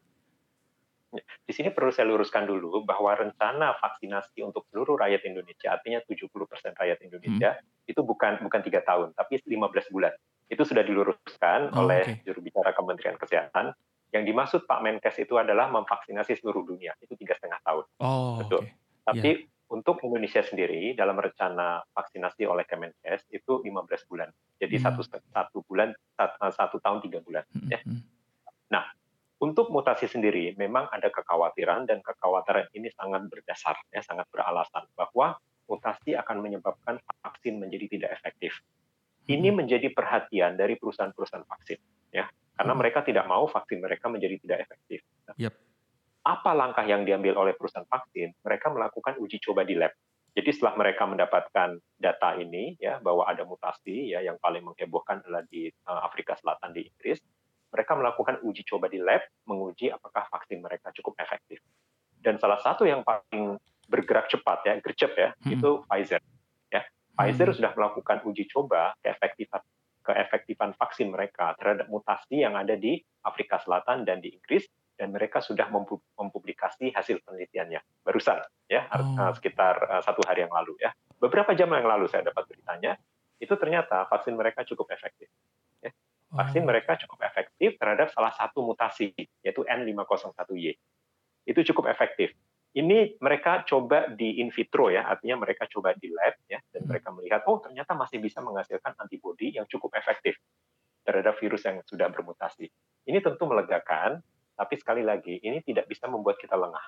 Ya, 1.11 1.23
di 1.43 1.53
sini 1.53 1.75
perlu 1.75 1.91
saya 1.91 2.07
luruskan 2.07 2.47
dulu 2.47 2.87
bahwa 2.87 3.11
rencana 3.19 3.75
vaksinasi 3.83 4.47
untuk 4.47 4.71
seluruh 4.71 4.95
rakyat 4.95 5.27
Indonesia, 5.27 5.75
artinya 5.75 5.99
70% 6.07 6.31
rakyat 6.71 6.99
Indonesia, 7.03 7.59
hmm. 7.59 7.91
itu 7.91 8.01
bukan 8.07 8.39
bukan 8.47 8.61
tiga 8.63 8.79
tahun, 8.87 9.11
tapi 9.19 9.43
15 9.43 9.91
bulan. 9.91 10.15
Itu 10.51 10.67
sudah 10.67 10.83
diluruskan 10.83 11.71
oh, 11.73 11.87
oleh 11.87 12.03
okay. 12.03 12.27
juru 12.27 12.43
bicara 12.43 12.75
Kementerian 12.75 13.15
Kesehatan 13.15 13.71
yang 14.11 14.27
dimaksud 14.27 14.67
Pak 14.67 14.83
Menkes 14.83 15.17
itu 15.23 15.39
adalah 15.39 15.71
memvaksinasi 15.71 16.43
seluruh 16.43 16.67
dunia. 16.67 16.91
Itu 16.99 17.15
tiga 17.15 17.39
setengah 17.39 17.63
tahun. 17.63 17.85
Oh, 18.03 18.43
Betul. 18.43 18.67
Okay. 18.67 18.75
Tapi 19.07 19.31
yeah. 19.39 19.71
untuk 19.71 20.03
Indonesia 20.03 20.43
sendiri 20.43 20.99
dalam 20.99 21.15
rencana 21.15 21.87
vaksinasi 21.95 22.43
oleh 22.51 22.67
Kemenkes 22.67 23.31
itu 23.31 23.63
15 23.63 24.11
bulan. 24.11 24.29
Jadi 24.59 24.77
hmm. 24.77 24.85
satu 24.85 25.01
satu 25.07 25.59
bulan 25.65 25.95
satu, 26.19 26.51
satu 26.51 26.77
tahun 26.83 26.99
tiga 27.07 27.23
bulan. 27.23 27.47
Hmm. 27.55 27.71
Ya. 27.71 27.79
Hmm. 27.87 28.03
Nah, 28.75 28.85
untuk 29.39 29.71
mutasi 29.71 30.11
sendiri 30.11 30.59
memang 30.59 30.91
ada 30.91 31.09
kekhawatiran 31.09 31.87
dan 31.87 32.03
kekhawatiran 32.03 32.67
ini 32.75 32.91
sangat 32.93 33.31
berdasar, 33.31 33.79
ya 33.95 34.03
sangat 34.03 34.27
beralasan 34.35 34.85
bahwa 34.99 35.39
mutasi 35.71 36.19
akan 36.19 36.43
menyebabkan 36.43 36.99
vaksin 37.23 37.63
menjadi 37.63 37.87
tidak 37.87 38.11
efektif. 38.19 38.59
Ini 39.29 39.49
hmm. 39.53 39.57
menjadi 39.65 39.89
perhatian 39.93 40.57
dari 40.57 40.81
perusahaan-perusahaan 40.81 41.45
vaksin, 41.45 41.79
ya 42.15 42.29
karena 42.61 42.73
hmm. 42.77 42.81
mereka 42.85 43.01
tidak 43.01 43.25
mau 43.25 43.49
vaksin 43.49 43.81
mereka 43.81 44.07
menjadi 44.13 44.37
tidak 44.41 44.59
efektif. 44.69 45.01
Yep. 45.41 45.55
Apa 46.21 46.53
langkah 46.53 46.85
yang 46.85 47.09
diambil 47.09 47.41
oleh 47.41 47.57
perusahaan 47.57 47.89
vaksin? 47.89 48.37
Mereka 48.45 48.69
melakukan 48.69 49.17
uji 49.17 49.41
coba 49.41 49.65
di 49.65 49.81
lab. 49.81 49.97
Jadi 50.31 50.51
setelah 50.53 50.79
mereka 50.79 51.09
mendapatkan 51.09 51.81
data 51.99 52.39
ini 52.39 52.79
ya 52.79 53.03
bahwa 53.03 53.27
ada 53.27 53.43
mutasi 53.43 54.15
ya 54.15 54.23
yang 54.23 54.39
paling 54.39 54.63
menghebohkan 54.63 55.25
adalah 55.25 55.43
di 55.49 55.73
uh, 55.89 56.01
Afrika 56.07 56.37
Selatan 56.39 56.71
di 56.77 56.87
Inggris, 56.87 57.19
mereka 57.73 57.97
melakukan 57.97 58.39
uji 58.45 58.63
coba 58.69 58.87
di 58.87 59.01
lab 59.01 59.25
menguji 59.49 59.91
apakah 59.91 60.29
vaksin 60.31 60.63
mereka 60.63 60.95
cukup 60.95 61.19
efektif. 61.19 61.59
Dan 62.21 62.37
salah 62.37 62.61
satu 62.61 62.85
yang 62.85 63.01
paling 63.01 63.57
bergerak 63.91 64.31
cepat 64.31 64.59
ya, 64.69 64.75
gercep 64.79 65.13
ya, 65.17 65.33
hmm. 65.35 65.57
itu 65.57 65.71
Pfizer. 65.89 66.21
Pfizer 67.21 67.53
hmm. 67.53 67.57
sudah 67.61 67.73
melakukan 67.77 68.19
uji 68.25 68.49
coba 68.49 68.97
keefektifan 69.05 69.61
keefektifan 70.01 70.73
vaksin 70.73 71.13
mereka 71.13 71.53
terhadap 71.61 71.85
mutasi 71.93 72.41
yang 72.41 72.57
ada 72.57 72.73
di 72.73 72.97
Afrika 73.21 73.61
Selatan 73.61 74.09
dan 74.09 74.25
di 74.25 74.33
Inggris 74.33 74.65
dan 74.97 75.13
mereka 75.13 75.45
sudah 75.45 75.69
mempublikasi 76.17 76.97
hasil 76.97 77.21
penelitiannya 77.21 77.81
barusan 78.01 78.41
ya 78.73 78.89
oh. 78.97 79.37
sekitar 79.37 79.77
eh, 79.85 80.03
satu 80.05 80.25
hari 80.25 80.49
yang 80.49 80.53
lalu 80.53 80.81
ya 80.81 80.97
beberapa 81.21 81.53
jam 81.53 81.69
yang 81.69 81.85
lalu 81.85 82.09
saya 82.09 82.25
dapat 82.33 82.49
beritanya 82.49 82.97
itu 83.37 83.53
ternyata 83.61 84.09
vaksin 84.09 84.33
mereka 84.37 84.65
cukup 84.65 84.89
efektif 84.89 85.29
ya. 85.85 85.93
vaksin 86.33 86.65
oh. 86.65 86.69
mereka 86.73 86.97
cukup 87.05 87.21
efektif 87.21 87.77
terhadap 87.77 88.09
salah 88.17 88.33
satu 88.33 88.65
mutasi 88.65 89.13
yaitu 89.45 89.61
N501Y 89.69 90.81
itu 91.45 91.61
cukup 91.73 91.93
efektif 91.93 92.33
ini 92.71 93.19
mereka 93.19 93.67
coba 93.67 94.07
di 94.15 94.39
in 94.39 94.55
vitro 94.55 94.95
ya, 94.95 95.03
artinya 95.03 95.43
mereka 95.43 95.67
coba 95.67 95.91
di 95.99 96.07
lab 96.15 96.39
dan 96.81 96.89
mereka 96.89 97.13
melihat 97.13 97.45
oh 97.45 97.61
ternyata 97.61 97.93
masih 97.93 98.25
bisa 98.25 98.41
menghasilkan 98.41 98.97
antibodi 98.97 99.53
yang 99.53 99.69
cukup 99.69 99.93
efektif 100.01 100.41
terhadap 101.05 101.37
virus 101.37 101.61
yang 101.69 101.85
sudah 101.85 102.09
bermutasi. 102.09 102.73
Ini 103.05 103.21
tentu 103.21 103.45
melegakan, 103.45 104.25
tapi 104.57 104.75
sekali 104.81 105.05
lagi 105.05 105.37
ini 105.45 105.61
tidak 105.61 105.89
bisa 105.89 106.09
membuat 106.09 106.41
kita 106.41 106.57
lengah. 106.57 106.85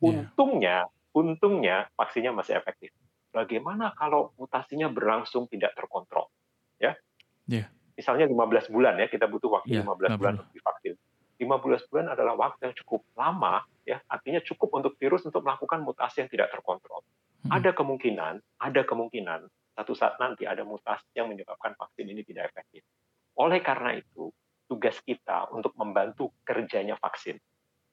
Ya. 0.00 0.08
Untungnya, 0.08 0.76
untungnya 1.12 1.88
vaksinnya 1.96 2.32
masih 2.32 2.56
efektif. 2.56 2.92
Bagaimana 3.30 3.92
kalau 3.92 4.32
mutasinya 4.40 4.88
berlangsung 4.88 5.48
tidak 5.52 5.76
terkontrol? 5.76 6.32
Ya. 6.80 6.96
Yeah. 7.44 7.68
Misalnya 7.96 8.24
15 8.24 8.72
bulan 8.72 8.96
ya, 8.96 9.12
kita 9.12 9.28
butuh 9.28 9.60
waktu 9.60 9.76
yeah, 9.76 9.84
15 9.84 10.16
bulan 10.16 10.32
untuk 10.40 10.52
divaksin. 10.56 10.94
15 11.40 11.88
bulan 11.88 12.06
adalah 12.12 12.34
waktu 12.36 12.68
yang 12.68 12.74
cukup 12.84 13.00
lama, 13.16 13.64
ya 13.84 14.00
artinya 14.08 14.44
cukup 14.44 14.68
untuk 14.76 14.92
virus 15.00 15.24
untuk 15.24 15.40
melakukan 15.40 15.80
mutasi 15.80 16.20
yang 16.24 16.30
tidak 16.32 16.52
terkontrol. 16.52 17.00
Hmm. 17.46 17.50
Ada 17.60 17.70
kemungkinan, 17.72 18.34
ada 18.60 18.82
kemungkinan 18.84 19.40
satu 19.76 19.92
saat 19.96 20.20
nanti 20.20 20.44
ada 20.44 20.60
mutasi 20.66 21.08
yang 21.16 21.32
menyebabkan 21.32 21.72
vaksin 21.78 22.06
ini 22.10 22.20
tidak 22.26 22.52
efektif. 22.52 22.84
Oleh 23.40 23.64
karena 23.64 23.96
itu, 23.96 24.28
tugas 24.68 25.00
kita 25.00 25.48
untuk 25.54 25.72
membantu 25.80 26.36
kerjanya 26.44 27.00
vaksin. 27.00 27.40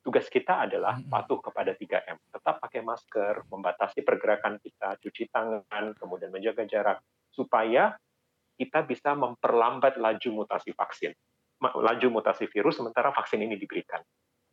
Tugas 0.03 0.27
kita 0.31 0.67
adalah 0.67 0.99
patuh 1.03 1.39
kepada 1.39 1.75
3M. 1.75 2.15
Tetap 2.31 2.63
pakai 2.63 2.79
masker, 2.79 3.43
membatasi 3.47 4.03
pergerakan 4.07 4.55
kita, 4.59 4.95
cuci 4.99 5.27
tangan, 5.31 5.95
kemudian 5.99 6.31
menjaga 6.31 6.63
jarak, 6.63 7.03
supaya 7.31 7.95
kita 8.55 8.87
bisa 8.87 9.15
memperlambat 9.15 9.99
laju 9.99 10.43
mutasi 10.43 10.71
vaksin 10.71 11.11
laju 11.61 12.07
mutasi 12.13 12.45
virus 12.45 12.77
sementara 12.77 13.09
vaksin 13.09 13.41
ini 13.41 13.57
diberikan. 13.57 14.01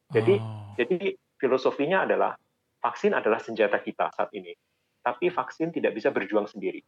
Jadi 0.09 0.41
oh. 0.41 0.73
jadi 0.77 1.13
filosofinya 1.37 2.09
adalah 2.09 2.33
vaksin 2.81 3.13
adalah 3.13 3.41
senjata 3.41 3.81
kita 3.81 4.09
saat 4.13 4.33
ini. 4.33 4.53
Tapi 5.05 5.29
vaksin 5.29 5.69
tidak 5.69 5.93
bisa 5.93 6.09
berjuang 6.09 6.49
sendiri. 6.49 6.81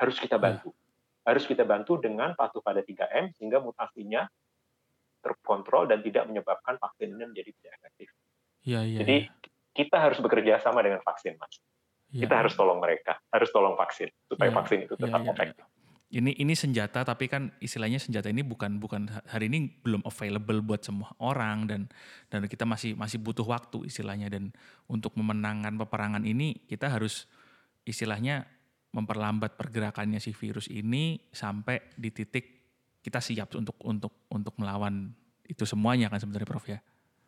Harus 0.00 0.16
kita 0.16 0.40
ya. 0.40 0.42
bantu. 0.48 0.72
Harus 1.20 1.44
kita 1.44 1.68
bantu 1.68 2.00
dengan 2.00 2.32
patuh 2.32 2.64
pada 2.64 2.80
3M 2.80 3.36
sehingga 3.36 3.60
mutasinya 3.60 4.24
terkontrol 5.20 5.84
dan 5.84 6.00
tidak 6.00 6.24
menyebabkan 6.24 6.80
vaksin 6.80 7.12
ini 7.12 7.24
menjadi 7.28 7.52
tidak 7.60 7.72
efektif. 7.76 8.08
Ya, 8.64 8.80
ya, 8.84 9.04
Jadi 9.04 9.16
ya. 9.28 9.32
kita 9.76 9.96
harus 10.00 10.18
bekerja 10.20 10.60
sama 10.64 10.80
dengan 10.80 11.04
vaksin, 11.04 11.36
Mas. 11.36 11.60
Ya. 12.10 12.26
Kita 12.26 12.42
harus 12.42 12.56
tolong 12.56 12.80
mereka, 12.82 13.20
harus 13.30 13.52
tolong 13.54 13.76
vaksin 13.78 14.10
supaya 14.26 14.50
ya, 14.50 14.56
vaksin 14.56 14.78
itu 14.88 14.94
tetap 14.98 15.20
ya, 15.22 15.30
ya, 15.30 15.32
efektif. 15.36 15.64
ini 16.10 16.34
ini 16.42 16.58
senjata 16.58 17.06
tapi 17.06 17.30
kan 17.30 17.54
istilahnya 17.62 18.02
senjata 18.02 18.26
ini 18.26 18.42
bukan 18.42 18.82
bukan 18.82 19.06
hari 19.30 19.46
ini 19.46 19.70
belum 19.78 20.02
available 20.02 20.58
buat 20.58 20.82
semua 20.82 21.14
orang 21.22 21.70
dan 21.70 21.80
dan 22.26 22.50
kita 22.50 22.66
masih 22.66 22.98
masih 22.98 23.22
butuh 23.22 23.46
waktu 23.46 23.86
istilahnya 23.86 24.26
dan 24.26 24.50
untuk 24.90 25.14
memenangkan 25.14 25.78
peperangan 25.78 26.26
ini 26.26 26.66
kita 26.66 26.90
harus 26.90 27.30
istilahnya 27.90 28.46
memperlambat 28.90 29.54
pergerakannya 29.54 30.18
si 30.18 30.34
virus 30.34 30.66
ini 30.66 31.18
sampai 31.30 31.94
di 31.94 32.10
titik 32.10 32.46
kita 33.00 33.22
siap 33.22 33.54
untuk 33.54 33.78
untuk 33.86 34.26
untuk 34.30 34.54
melawan 34.58 35.14
itu 35.46 35.62
semuanya 35.66 36.10
kan 36.10 36.22
sebenarnya 36.22 36.48
Prof 36.48 36.66
ya. 36.66 36.78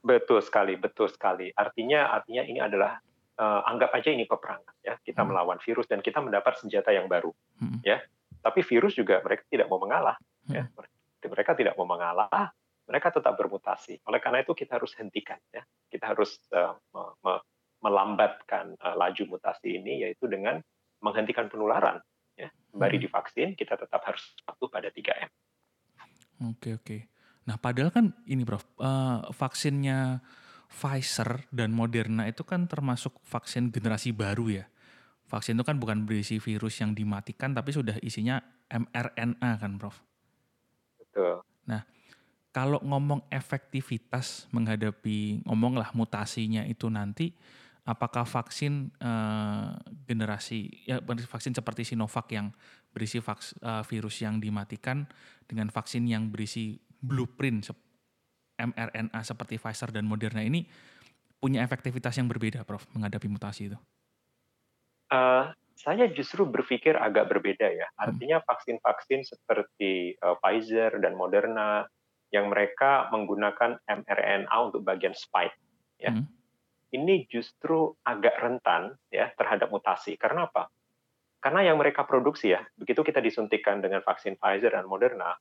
Betul 0.02 0.42
sekali, 0.42 0.74
betul 0.74 1.06
sekali. 1.06 1.50
Artinya 1.54 2.10
artinya 2.10 2.42
ini 2.42 2.58
adalah 2.58 2.98
uh, 3.38 3.62
anggap 3.70 3.94
aja 3.94 4.10
ini 4.10 4.26
peperangan 4.26 4.74
ya. 4.82 4.98
Kita 4.98 5.22
hmm. 5.22 5.28
melawan 5.30 5.58
virus 5.62 5.86
dan 5.86 6.02
kita 6.02 6.18
mendapat 6.18 6.58
senjata 6.58 6.90
yang 6.90 7.06
baru 7.06 7.30
hmm. 7.62 7.82
ya 7.86 8.02
tapi 8.42 8.60
virus 8.66 8.98
juga 8.98 9.22
mereka 9.22 9.46
tidak 9.46 9.70
mau 9.70 9.78
mengalah. 9.78 10.18
Ya. 10.50 10.66
Hmm. 10.66 10.74
Ya. 11.22 11.28
Mereka 11.30 11.54
tidak 11.54 11.78
mau 11.78 11.86
mengalah, 11.86 12.50
mereka 12.90 13.14
tetap 13.14 13.38
bermutasi. 13.38 14.02
Oleh 14.10 14.18
karena 14.18 14.42
itu 14.42 14.52
kita 14.58 14.82
harus 14.82 14.90
hentikan. 14.98 15.38
Ya. 15.54 15.62
Kita 15.86 16.10
harus 16.10 16.42
uh, 16.50 16.74
me 16.90 17.02
me 17.22 17.34
melambatkan 17.82 18.78
uh, 18.78 18.94
laju 18.94 19.36
mutasi 19.36 19.82
ini, 19.82 20.06
yaitu 20.06 20.30
dengan 20.30 20.62
menghentikan 21.02 21.50
penularan. 21.50 21.98
Ya. 22.38 22.48
Sembari 22.70 22.96
hmm. 22.96 23.04
divaksin, 23.10 23.48
kita 23.58 23.74
tetap 23.74 24.00
harus 24.06 24.22
patuh 24.46 24.70
pada 24.70 24.88
3M. 24.88 25.30
Oke, 26.54 26.78
oke. 26.78 26.98
Nah, 27.42 27.58
padahal 27.58 27.90
kan 27.90 28.14
ini 28.30 28.46
Prof, 28.46 28.62
uh, 28.78 29.26
vaksinnya 29.34 30.22
Pfizer 30.70 31.44
dan 31.50 31.74
Moderna 31.74 32.30
itu 32.30 32.46
kan 32.46 32.70
termasuk 32.70 33.18
vaksin 33.26 33.68
generasi 33.74 34.14
baru 34.14 34.62
ya 34.62 34.64
vaksin 35.32 35.56
itu 35.56 35.64
kan 35.64 35.80
bukan 35.80 36.04
berisi 36.04 36.36
virus 36.36 36.84
yang 36.84 36.92
dimatikan 36.92 37.56
tapi 37.56 37.72
sudah 37.72 37.96
isinya 38.04 38.36
mRNA 38.68 39.50
kan 39.56 39.80
Prof. 39.80 39.96
Betul. 41.00 41.40
Nah, 41.64 41.88
kalau 42.52 42.76
ngomong 42.84 43.24
efektivitas 43.32 44.44
menghadapi 44.52 45.40
ngomonglah 45.48 45.88
mutasinya 45.96 46.68
itu 46.68 46.92
nanti 46.92 47.32
apakah 47.82 48.22
vaksin 48.22 48.94
uh, 49.02 49.74
generasi 50.06 50.70
ya 50.86 51.02
vaksin 51.02 51.50
seperti 51.50 51.82
Sinovac 51.82 52.30
yang 52.30 52.54
berisi 52.94 53.18
vaks, 53.18 53.58
uh, 53.58 53.82
virus 53.82 54.22
yang 54.22 54.38
dimatikan 54.38 55.08
dengan 55.50 55.66
vaksin 55.72 56.06
yang 56.06 56.30
berisi 56.30 56.78
blueprint 57.02 57.74
mRNA 58.62 59.20
seperti 59.26 59.58
Pfizer 59.58 59.90
dan 59.90 60.06
Moderna 60.06 60.46
ini 60.46 60.62
punya 61.42 61.66
efektivitas 61.66 62.14
yang 62.22 62.30
berbeda 62.30 62.62
Prof 62.62 62.86
menghadapi 62.94 63.26
mutasi 63.26 63.74
itu? 63.74 63.78
Uh, 65.10 65.50
saya 65.74 66.06
justru 66.14 66.46
berpikir 66.46 66.94
agak 66.94 67.26
berbeda 67.26 67.66
ya. 67.66 67.90
Hmm. 67.98 68.14
Artinya 68.14 68.38
vaksin-vaksin 68.46 69.26
seperti 69.26 70.14
uh, 70.22 70.38
Pfizer 70.38 71.02
dan 71.02 71.18
Moderna 71.18 71.82
yang 72.30 72.48
mereka 72.48 73.10
menggunakan 73.10 73.82
mRNA 73.84 74.56
untuk 74.62 74.86
bagian 74.86 75.12
spike, 75.12 75.58
ya. 75.98 76.14
Hmm. 76.14 76.30
Ini 76.92 77.24
justru 77.24 77.88
agak 78.04 78.36
rentan 78.36 78.92
ya 79.08 79.32
terhadap 79.32 79.72
mutasi. 79.72 80.20
Karena 80.20 80.44
apa? 80.44 80.68
Karena 81.42 81.66
yang 81.66 81.80
mereka 81.80 82.06
produksi 82.06 82.54
ya, 82.54 82.62
begitu 82.78 83.02
kita 83.02 83.18
disuntikkan 83.18 83.82
dengan 83.82 84.04
vaksin 84.04 84.38
Pfizer 84.38 84.76
dan 84.76 84.86
Moderna, 84.86 85.34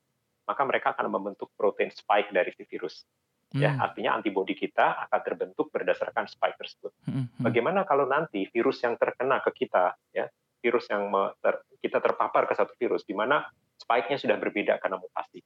maka 0.48 0.62
mereka 0.66 0.96
akan 0.96 1.12
membentuk 1.12 1.54
protein 1.54 1.94
spike 1.94 2.34
dari 2.34 2.50
si 2.56 2.66
virus. 2.66 3.06
Ya, 3.52 3.76
hmm. 3.76 3.84
artinya 3.84 4.10
antibodi 4.16 4.56
kita 4.56 5.06
akan 5.06 5.20
terbentuk 5.20 5.68
berdasarkan 5.68 6.24
spike 6.24 6.56
tersebut. 6.56 6.92
Hmm, 7.04 7.28
hmm. 7.28 7.44
Bagaimana 7.44 7.84
kalau 7.84 8.08
nanti 8.08 8.48
virus 8.48 8.80
yang 8.80 8.96
terkena 8.96 9.44
ke 9.44 9.52
kita, 9.52 9.92
ya, 10.08 10.24
virus 10.64 10.88
yang 10.88 11.12
ter, 11.36 11.60
kita 11.84 12.00
terpapar 12.00 12.48
ke 12.48 12.56
satu 12.56 12.72
virus, 12.80 13.04
di 13.04 13.12
mana 13.12 13.44
spike-nya 13.76 14.16
sudah 14.16 14.40
berbeda 14.40 14.80
karena 14.80 14.96
mutasi. 14.96 15.44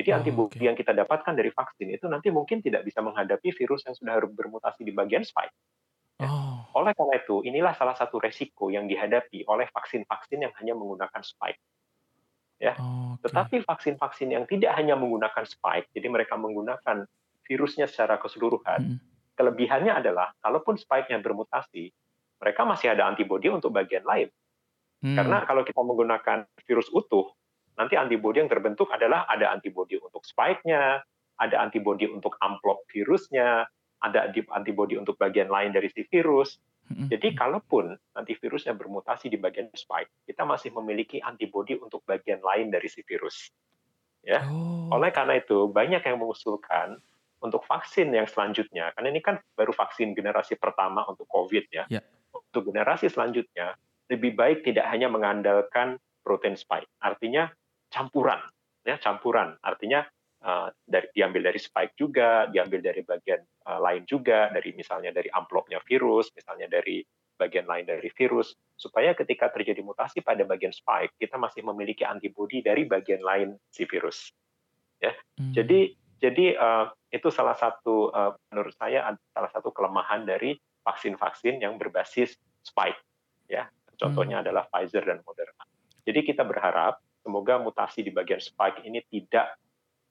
Jadi 0.00 0.08
oh, 0.10 0.16
antibodi 0.16 0.56
okay. 0.56 0.64
yang 0.72 0.76
kita 0.78 0.96
dapatkan 0.96 1.36
dari 1.36 1.52
vaksin 1.52 1.92
itu 1.92 2.08
nanti 2.08 2.32
mungkin 2.32 2.64
tidak 2.64 2.88
bisa 2.88 3.04
menghadapi 3.04 3.52
virus 3.52 3.84
yang 3.84 3.92
sudah 3.92 4.16
bermutasi 4.24 4.80
di 4.80 4.96
bagian 4.96 5.20
spike. 5.20 5.52
Ya. 6.16 6.32
Oh. 6.32 6.64
Oleh 6.80 6.96
karena 6.96 7.20
itu, 7.20 7.44
inilah 7.44 7.76
salah 7.76 7.92
satu 7.92 8.16
resiko 8.16 8.72
yang 8.72 8.88
dihadapi 8.88 9.44
oleh 9.44 9.68
vaksin-vaksin 9.68 10.40
yang 10.40 10.52
hanya 10.56 10.72
menggunakan 10.72 11.20
spike 11.20 11.60
ya. 12.60 12.76
Oh, 12.78 13.16
okay. 13.16 13.32
Tetapi 13.32 13.56
vaksin-vaksin 13.64 14.28
yang 14.36 14.44
tidak 14.44 14.76
hanya 14.76 14.94
menggunakan 14.94 15.42
spike, 15.48 15.88
jadi 15.96 16.06
mereka 16.12 16.36
menggunakan 16.36 17.08
virusnya 17.48 17.88
secara 17.88 18.20
keseluruhan, 18.20 18.94
hmm. 18.94 18.98
kelebihannya 19.34 19.90
adalah 19.90 20.30
kalaupun 20.44 20.76
spike-nya 20.76 21.18
bermutasi, 21.18 21.90
mereka 22.38 22.62
masih 22.68 22.92
ada 22.92 23.08
antibodi 23.08 23.48
untuk 23.48 23.72
bagian 23.74 24.04
lain. 24.04 24.28
Hmm. 25.00 25.16
Karena 25.16 25.42
kalau 25.48 25.64
kita 25.64 25.80
menggunakan 25.80 26.44
virus 26.68 26.92
utuh, 26.92 27.32
nanti 27.80 27.96
antibodi 27.96 28.44
yang 28.44 28.52
terbentuk 28.52 28.92
adalah 28.92 29.24
ada 29.24 29.48
antibodi 29.48 29.96
untuk 29.96 30.20
spike-nya, 30.28 31.00
ada 31.40 31.56
antibodi 31.56 32.04
untuk 32.04 32.36
amplop 32.44 32.84
virusnya, 32.92 33.64
ada 34.04 34.28
antibodi 34.52 35.00
untuk 35.00 35.16
bagian 35.16 35.48
lain 35.48 35.72
dari 35.72 35.88
si 35.88 36.04
virus, 36.04 36.60
jadi 36.90 37.38
kalaupun 37.38 37.94
nanti 38.18 38.34
virusnya 38.34 38.74
bermutasi 38.74 39.30
di 39.30 39.38
bagian 39.38 39.70
spike, 39.70 40.26
kita 40.26 40.42
masih 40.42 40.74
memiliki 40.74 41.22
antibodi 41.22 41.78
untuk 41.78 42.02
bagian 42.02 42.42
lain 42.42 42.66
dari 42.74 42.90
si 42.90 43.06
virus. 43.06 43.54
Ya. 44.26 44.42
Oh. 44.50 44.90
Oleh 44.98 45.14
karena 45.14 45.38
itu 45.38 45.70
banyak 45.70 46.02
yang 46.02 46.18
mengusulkan 46.18 46.98
untuk 47.38 47.62
vaksin 47.62 48.10
yang 48.10 48.26
selanjutnya, 48.26 48.90
karena 48.98 49.08
ini 49.14 49.22
kan 49.22 49.38
baru 49.54 49.70
vaksin 49.70 50.18
generasi 50.18 50.58
pertama 50.58 51.06
untuk 51.06 51.30
COVID 51.30 51.70
ya. 51.70 51.86
Yeah. 51.86 52.02
Untuk 52.34 52.74
generasi 52.74 53.06
selanjutnya 53.06 53.78
lebih 54.10 54.34
baik 54.34 54.66
tidak 54.66 54.90
hanya 54.90 55.06
mengandalkan 55.06 56.02
protein 56.26 56.58
spike, 56.58 56.90
artinya 56.98 57.54
campuran, 57.90 58.40
ya 58.86 58.96
campuran, 58.96 59.58
artinya 59.60 60.06
Uh, 60.40 60.72
dari 60.88 61.04
diambil 61.12 61.52
dari 61.52 61.60
spike 61.60 62.00
juga, 62.00 62.48
diambil 62.48 62.80
dari 62.80 63.04
bagian 63.04 63.44
uh, 63.68 63.76
lain 63.76 64.08
juga, 64.08 64.48
dari 64.48 64.72
misalnya 64.72 65.12
dari 65.12 65.28
amplopnya 65.28 65.84
virus, 65.84 66.32
misalnya 66.32 66.64
dari 66.64 67.04
bagian 67.36 67.68
lain 67.68 67.84
dari 67.84 68.08
virus, 68.08 68.56
supaya 68.72 69.12
ketika 69.12 69.52
terjadi 69.52 69.84
mutasi 69.84 70.24
pada 70.24 70.40
bagian 70.48 70.72
spike, 70.72 71.12
kita 71.20 71.36
masih 71.36 71.60
memiliki 71.68 72.08
antibodi 72.08 72.64
dari 72.64 72.88
bagian 72.88 73.20
lain 73.20 73.52
si 73.68 73.84
virus. 73.84 74.32
Ya, 74.96 75.12
hmm. 75.12 75.52
jadi 75.52 75.80
jadi 76.24 76.46
uh, 76.56 76.88
itu 77.12 77.28
salah 77.28 77.60
satu 77.60 78.08
uh, 78.08 78.32
menurut 78.48 78.72
saya 78.80 79.12
salah 79.36 79.52
satu 79.52 79.76
kelemahan 79.76 80.24
dari 80.24 80.56
vaksin-vaksin 80.88 81.60
yang 81.60 81.76
berbasis 81.76 82.40
spike. 82.64 82.96
Ya, 83.44 83.68
contohnya 84.00 84.40
hmm. 84.40 84.44
adalah 84.48 84.64
Pfizer 84.72 85.04
dan 85.04 85.20
Moderna. 85.20 85.68
Jadi 86.08 86.24
kita 86.24 86.48
berharap 86.48 86.96
semoga 87.30 87.62
mutasi 87.62 88.02
di 88.02 88.10
bagian 88.10 88.42
spike 88.42 88.82
ini 88.82 88.98
tidak 89.06 89.54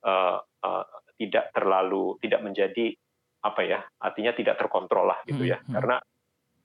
uh, 0.07 0.39
uh, 0.39 0.85
tidak 1.19 1.51
terlalu 1.51 2.15
tidak 2.23 2.39
menjadi 2.39 2.95
apa 3.43 3.61
ya 3.67 3.83
artinya 3.99 4.31
tidak 4.31 4.55
terkontrol 4.55 5.11
lah 5.11 5.19
gitu 5.27 5.43
ya 5.43 5.59
hmm, 5.59 5.67
hmm. 5.67 5.75
karena 5.75 5.95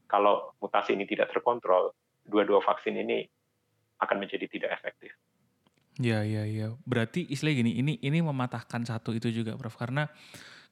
kalau 0.06 0.54
mutasi 0.62 0.94
ini 0.94 1.10
tidak 1.10 1.34
terkontrol 1.34 1.90
dua-dua 2.22 2.62
vaksin 2.62 2.94
ini 2.94 3.26
akan 3.98 4.16
menjadi 4.22 4.46
tidak 4.46 4.70
efektif. 4.78 5.10
Ya 5.98 6.26
ya 6.26 6.46
ya 6.46 6.74
berarti 6.86 7.26
istilah 7.26 7.54
gini 7.54 7.78
ini 7.78 7.98
ini 8.02 8.18
mematahkan 8.22 8.82
satu 8.82 9.14
itu 9.14 9.30
juga 9.30 9.58
Prof 9.58 9.74
karena 9.78 10.10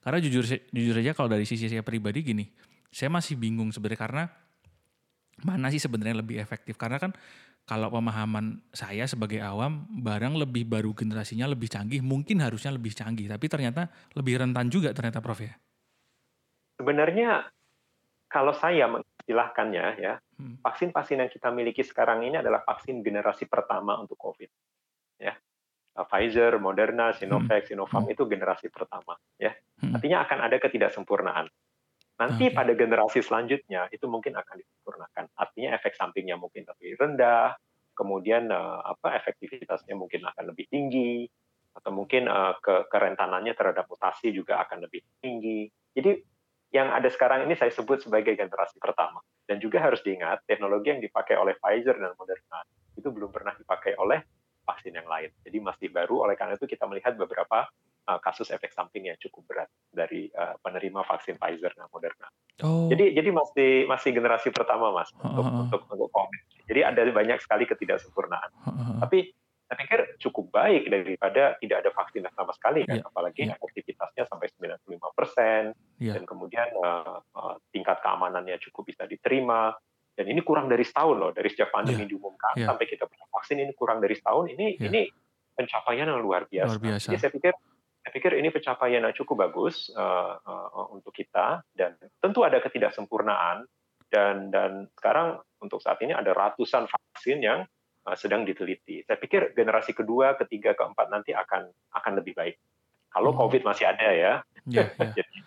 karena 0.03 0.19
jujur 0.19 0.43
jujur 0.47 0.95
aja 0.99 1.15
kalau 1.15 1.31
dari 1.31 1.47
sisi 1.47 1.71
saya 1.71 1.79
pribadi 1.79 2.23
gini 2.23 2.43
saya 2.91 3.07
masih 3.07 3.39
bingung 3.39 3.71
sebenarnya 3.71 3.99
karena 4.03 4.23
mana 5.47 5.71
sih 5.71 5.79
sebenarnya 5.79 6.19
lebih 6.19 6.43
efektif 6.43 6.75
karena 6.75 6.99
kan 6.99 7.15
kalau 7.63 7.87
pemahaman 7.87 8.59
saya 8.75 9.07
sebagai 9.07 9.39
awam 9.39 9.87
barang 9.87 10.35
lebih 10.35 10.67
baru 10.67 10.91
generasinya 10.91 11.47
lebih 11.47 11.71
canggih 11.71 12.03
mungkin 12.03 12.43
harusnya 12.43 12.75
lebih 12.75 12.91
canggih 12.91 13.31
tapi 13.31 13.47
ternyata 13.47 13.87
lebih 14.19 14.43
rentan 14.43 14.67
juga 14.67 14.91
ternyata 14.91 15.23
Prof 15.23 15.39
ya. 15.39 15.55
Sebenarnya 16.75 17.47
kalau 18.27 18.51
saya 18.51 18.91
mengistilahkannya 18.91 19.85
ya 20.01 20.19
hmm. 20.19 20.59
vaksin-vaksin 20.59 21.23
yang 21.23 21.31
kita 21.31 21.49
miliki 21.55 21.87
sekarang 21.87 22.27
ini 22.27 22.43
adalah 22.43 22.67
vaksin 22.67 22.99
generasi 22.99 23.47
pertama 23.47 23.95
untuk 23.95 24.19
COVID 24.19 24.49
ya. 25.23 25.33
Pfizer, 25.93 26.57
Moderna, 26.57 27.13
Sinovac, 27.13 27.63
hmm. 27.63 27.69
Sinovac 27.69 28.03
hmm. 28.03 28.13
itu 28.17 28.23
generasi 28.25 28.67
pertama 28.73 29.13
ya. 29.37 29.53
Hmm. 29.79 29.93
Artinya 29.93 30.25
akan 30.25 30.39
ada 30.41 30.57
ketidaksempurnaan. 30.59 31.45
Nanti 32.13 32.49
okay. 32.49 32.55
pada 32.55 32.73
generasi 32.77 33.25
selanjutnya 33.25 33.89
itu 33.89 34.05
mungkin 34.05 34.37
akan 34.37 34.55
disempurnakan. 34.61 35.33
Artinya 35.33 35.73
efek 35.73 35.97
sampingnya 35.97 36.37
mungkin 36.37 36.63
lebih 36.69 36.97
rendah, 36.97 37.57
kemudian 37.97 38.53
uh, 38.53 38.85
apa 38.85 39.17
efektivitasnya 39.17 39.97
mungkin 39.97 40.21
akan 40.29 40.53
lebih 40.53 40.69
tinggi, 40.69 41.25
atau 41.73 41.89
mungkin 41.89 42.29
uh, 42.29 42.53
ke 42.61 42.85
kerentanannya 42.89 43.57
terhadap 43.57 43.89
mutasi 43.89 44.29
juga 44.29 44.61
akan 44.61 44.85
lebih 44.85 45.01
tinggi. 45.17 45.65
Jadi 45.97 46.21
yang 46.73 46.89
ada 46.89 47.09
sekarang 47.09 47.45
ini 47.45 47.53
saya 47.57 47.69
sebut 47.73 48.01
sebagai 48.01 48.33
generasi 48.33 48.77
pertama. 48.77 49.21
Dan 49.43 49.59
juga 49.59 49.83
harus 49.83 49.99
diingat 50.01 50.47
teknologi 50.47 50.89
yang 50.89 51.01
dipakai 51.03 51.35
oleh 51.35 51.53
Pfizer 51.59 51.99
dan 51.99 52.15
Moderna 52.15 52.63
itu 52.95 53.09
belum 53.11 53.29
pernah 53.29 53.53
dipakai 53.53 53.93
oleh 53.99 54.23
vaksin 54.63 54.95
yang 54.95 55.05
lain. 55.05 55.29
Jadi 55.43 55.57
masih 55.59 55.87
baru. 55.91 56.25
Oleh 56.25 56.39
karena 56.39 56.55
itu 56.55 56.65
kita 56.65 56.87
melihat 56.87 57.13
beberapa 57.13 57.67
uh, 58.07 58.19
kasus 58.19 58.51
efek 58.51 58.71
samping 58.75 59.07
yang 59.07 59.17
cukup 59.19 59.43
berat 59.47 59.69
dari 59.91 60.27
uh, 60.35 60.55
penerima 60.59 61.03
vaksin 61.07 61.39
Pfizer 61.39 61.71
dan 61.73 61.87
Moderna. 61.91 62.27
Oh. 62.61 62.87
Jadi 62.91 63.15
jadi 63.15 63.29
masih 63.33 63.71
masih 63.89 64.09
generasi 64.13 64.49
pertama 64.53 64.93
mas 64.93 65.09
uh, 65.17 65.25
untuk 65.25 65.45
untuk 65.47 65.81
untuk 65.89 66.09
COVID. 66.11 66.41
Jadi 66.69 66.79
ada 66.83 67.01
banyak 67.09 67.39
sekali 67.43 67.63
ketidaksempurnaan. 67.67 68.49
Uh, 68.63 68.99
Tapi 69.03 69.31
saya 69.63 69.77
pikir 69.79 69.99
cukup 70.21 70.53
baik 70.53 70.85
daripada 70.85 71.57
tidak 71.57 71.77
ada 71.81 71.89
vaksin 71.95 72.21
sama 72.29 72.53
sekali 72.53 72.85
kan, 72.85 72.99
yeah. 73.01 73.09
apalagi 73.09 73.41
yeah. 73.47 73.55
efektivitasnya 73.57 74.23
sampai 74.29 74.47
95 74.85 75.17
persen 75.17 75.61
yeah. 75.97 76.13
dan 76.13 76.23
kemudian 76.29 76.67
uh, 76.77 77.17
uh, 77.33 77.55
tingkat 77.73 77.97
keamanannya 78.05 78.59
cukup 78.69 78.93
bisa 78.93 79.09
diterima 79.09 79.73
dan 80.13 80.29
ini 80.29 80.45
kurang 80.45 80.69
dari 80.69 80.85
setahun 80.85 81.17
loh 81.17 81.31
dari 81.33 81.49
sejak 81.49 81.73
pandemi 81.73 82.05
yeah. 82.05 82.11
diumumkan 82.11 82.53
yeah. 82.53 82.69
sampai 82.69 82.85
kita 82.85 83.09
punya 83.09 83.25
vaksin 83.33 83.57
ini 83.65 83.73
kurang 83.73 83.97
dari 83.97 84.13
setahun 84.13 84.45
ini 84.53 84.77
yeah. 84.77 84.87
ini 84.93 85.01
pencapaian 85.57 86.05
yang 86.09 86.21
luar 86.21 86.45
biasa. 86.45 86.77
Luar 86.77 86.81
biasa. 86.81 87.07
Jadi 87.09 87.17
saya 87.17 87.31
pikir 87.33 87.53
saya 88.03 88.11
pikir 88.19 88.35
ini 88.35 88.51
pencapaian 88.51 88.99
yang 88.99 89.15
cukup 89.15 89.47
bagus 89.47 89.87
uh, 89.95 90.35
uh, 90.43 90.91
untuk 90.91 91.15
kita 91.15 91.63
dan 91.71 91.95
tentu 92.19 92.43
ada 92.43 92.59
ketidaksempurnaan 92.59 93.63
dan 94.11 94.51
dan 94.51 94.91
sekarang 94.99 95.39
untuk 95.63 95.79
saat 95.79 96.03
ini 96.03 96.11
ada 96.11 96.35
ratusan 96.35 96.83
vaksin 96.91 97.39
yang 97.39 97.63
uh, 98.03 98.15
sedang 98.19 98.43
diteliti. 98.43 99.07
Saya 99.07 99.15
pikir 99.15 99.55
generasi 99.55 99.95
kedua, 99.95 100.35
ketiga, 100.35 100.75
keempat 100.75 101.07
nanti 101.07 101.31
akan 101.31 101.71
akan 101.95 102.13
lebih 102.19 102.35
baik. 102.35 102.59
Kalau 103.07 103.31
hmm. 103.31 103.39
COVID 103.39 103.61
masih 103.63 103.85
ada 103.87 104.09
ya. 104.11 104.33
Yeah, 104.67 104.91
yeah. 104.99 105.15
Jadi 105.15 105.37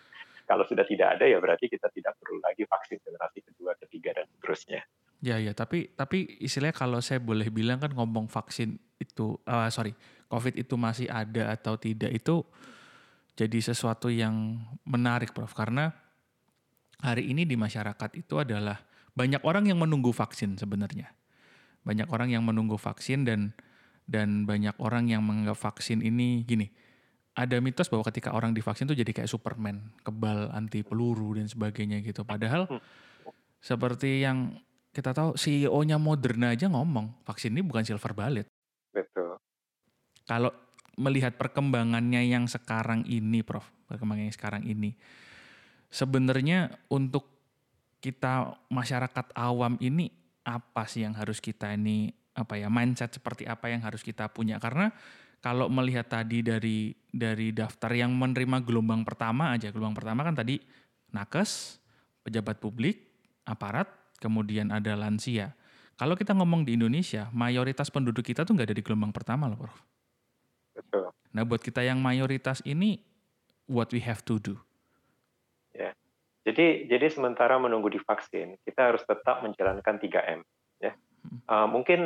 kalau 0.49 0.65
sudah 0.65 0.89
tidak 0.89 1.21
ada 1.21 1.29
ya 1.29 1.37
berarti 1.37 1.69
kita 1.69 1.93
tidak 1.93 2.17
perlu 2.17 2.41
lagi 2.41 2.65
vaksin 2.65 2.97
generasi 3.05 3.45
kedua, 3.45 3.77
ketiga 3.77 4.17
dan 4.17 4.25
seterusnya. 4.33 4.81
Ya 5.17 5.41
ya, 5.41 5.49
tapi 5.57 5.89
tapi 5.97 6.37
istilahnya 6.37 6.77
kalau 6.77 7.01
saya 7.01 7.17
boleh 7.17 7.49
bilang 7.49 7.81
kan 7.81 7.89
ngomong 7.89 8.29
vaksin 8.29 8.77
itu, 9.01 9.33
uh, 9.49 9.65
sorry, 9.73 9.97
COVID 10.29 10.53
itu 10.53 10.77
masih 10.77 11.09
ada 11.09 11.57
atau 11.57 11.73
tidak 11.73 12.13
itu 12.13 12.45
jadi 13.37 13.57
sesuatu 13.61 14.09
yang 14.09 14.61
menarik, 14.81 15.29
Prof. 15.33 15.53
Karena 15.53 15.93
hari 17.01 17.29
ini 17.29 17.45
di 17.45 17.53
masyarakat 17.53 18.17
itu 18.17 18.41
adalah 18.41 18.81
banyak 19.13 19.45
orang 19.45 19.69
yang 19.69 19.77
menunggu 19.77 20.09
vaksin 20.09 20.57
sebenarnya. 20.57 21.13
Banyak 21.85 22.09
orang 22.09 22.33
yang 22.33 22.41
menunggu 22.41 22.81
vaksin 22.81 23.25
dan 23.25 23.53
dan 24.09 24.49
banyak 24.49 24.73
orang 24.81 25.05
yang 25.09 25.21
menganggap 25.21 25.57
vaksin 25.57 26.01
ini 26.01 26.45
gini. 26.49 26.69
Ada 27.37 27.61
mitos 27.61 27.85
bahwa 27.93 28.01
ketika 28.09 28.33
orang 28.33 28.57
divaksin 28.57 28.89
itu 28.89 29.05
jadi 29.05 29.13
kayak 29.13 29.29
Superman, 29.29 29.93
kebal 30.01 30.49
anti 30.49 30.81
peluru 30.81 31.37
dan 31.37 31.45
sebagainya 31.45 32.01
gitu. 32.01 32.25
Padahal 32.25 32.65
hmm. 32.65 32.81
seperti 33.61 34.25
yang 34.25 34.57
kita 34.97 35.13
tahu 35.13 35.37
CEO-nya 35.37 36.01
Moderna 36.01 36.57
aja 36.57 36.65
ngomong 36.65 37.21
vaksin 37.21 37.53
ini 37.53 37.61
bukan 37.61 37.85
silver 37.85 38.17
bullet. 38.17 38.49
Betul. 38.89 39.37
Kalau 40.25 40.49
melihat 40.97 41.37
perkembangannya 41.37 42.25
yang 42.25 42.49
sekarang 42.49 43.05
ini, 43.05 43.45
Prof, 43.45 43.69
perkembangan 43.85 44.25
yang 44.25 44.33
sekarang 44.33 44.65
ini, 44.65 44.97
sebenarnya 45.93 46.73
untuk 46.89 47.29
kita 48.01 48.57
masyarakat 48.73 49.37
awam 49.37 49.77
ini 49.85 50.09
apa 50.41 50.89
sih 50.89 51.05
yang 51.05 51.13
harus 51.13 51.37
kita 51.37 51.77
ini 51.77 52.09
apa 52.33 52.57
ya 52.57 52.69
mindset 52.69 53.13
seperti 53.13 53.45
apa 53.45 53.69
yang 53.69 53.81
harus 53.81 54.01
kita 54.05 54.29
punya 54.29 54.61
karena 54.61 54.93
kalau 55.41 55.67
melihat 55.67 56.05
tadi 56.05 56.45
dari 56.45 56.93
dari 57.09 57.49
daftar 57.51 57.89
yang 57.97 58.13
menerima 58.13 58.61
gelombang 58.61 59.01
pertama 59.01 59.57
aja 59.57 59.73
gelombang 59.73 59.97
pertama 59.97 60.21
kan 60.21 60.37
tadi 60.37 60.61
nakes 61.09 61.81
pejabat 62.21 62.61
publik 62.61 63.09
aparat 63.43 63.89
kemudian 64.17 64.73
ada 64.73 64.93
lansia 64.97 65.53
kalau 65.97 66.13
kita 66.13 66.33
ngomong 66.37 66.65
di 66.65 66.77
Indonesia 66.77 67.29
mayoritas 67.33 67.89
penduduk 67.89 68.25
kita 68.25 68.45
tuh 68.45 68.53
nggak 68.57 68.73
ada 68.73 68.77
di 68.77 68.83
gelombang 68.85 69.13
pertama 69.13 69.49
loh 69.49 69.57
prof 69.57 69.77
Betul. 70.77 71.09
Nah, 71.33 71.43
buat 71.43 71.61
kita 71.61 71.81
yang 71.81 71.97
mayoritas 71.97 72.61
ini, 72.61 73.01
what 73.65 73.89
we 73.89 73.97
have 74.05 74.21
to 74.29 74.37
do. 74.37 74.53
Ya. 75.73 75.97
Jadi, 76.45 76.85
jadi 76.85 77.09
sementara 77.09 77.57
menunggu 77.57 77.89
divaksin, 77.89 78.61
kita 78.61 78.93
harus 78.93 79.01
tetap 79.03 79.41
menjalankan 79.41 79.97
3M. 79.97 80.39
Ya. 80.77 80.93
Hmm. 81.25 81.41
Uh, 81.49 81.67
mungkin 81.67 81.99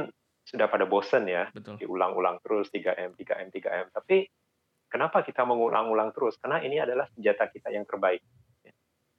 sudah 0.48 0.72
pada 0.72 0.88
bosen 0.88 1.28
ya, 1.28 1.52
Betul. 1.52 1.78
diulang-ulang 1.84 2.40
terus 2.42 2.72
3M, 2.72 3.14
3M, 3.20 3.52
3M. 3.52 3.86
Tapi 3.92 4.26
kenapa 4.88 5.22
kita 5.22 5.44
mengulang-ulang 5.44 6.16
terus? 6.16 6.40
Karena 6.40 6.64
ini 6.64 6.80
adalah 6.80 7.06
senjata 7.12 7.52
kita 7.52 7.70
yang 7.70 7.84
terbaik. 7.84 8.24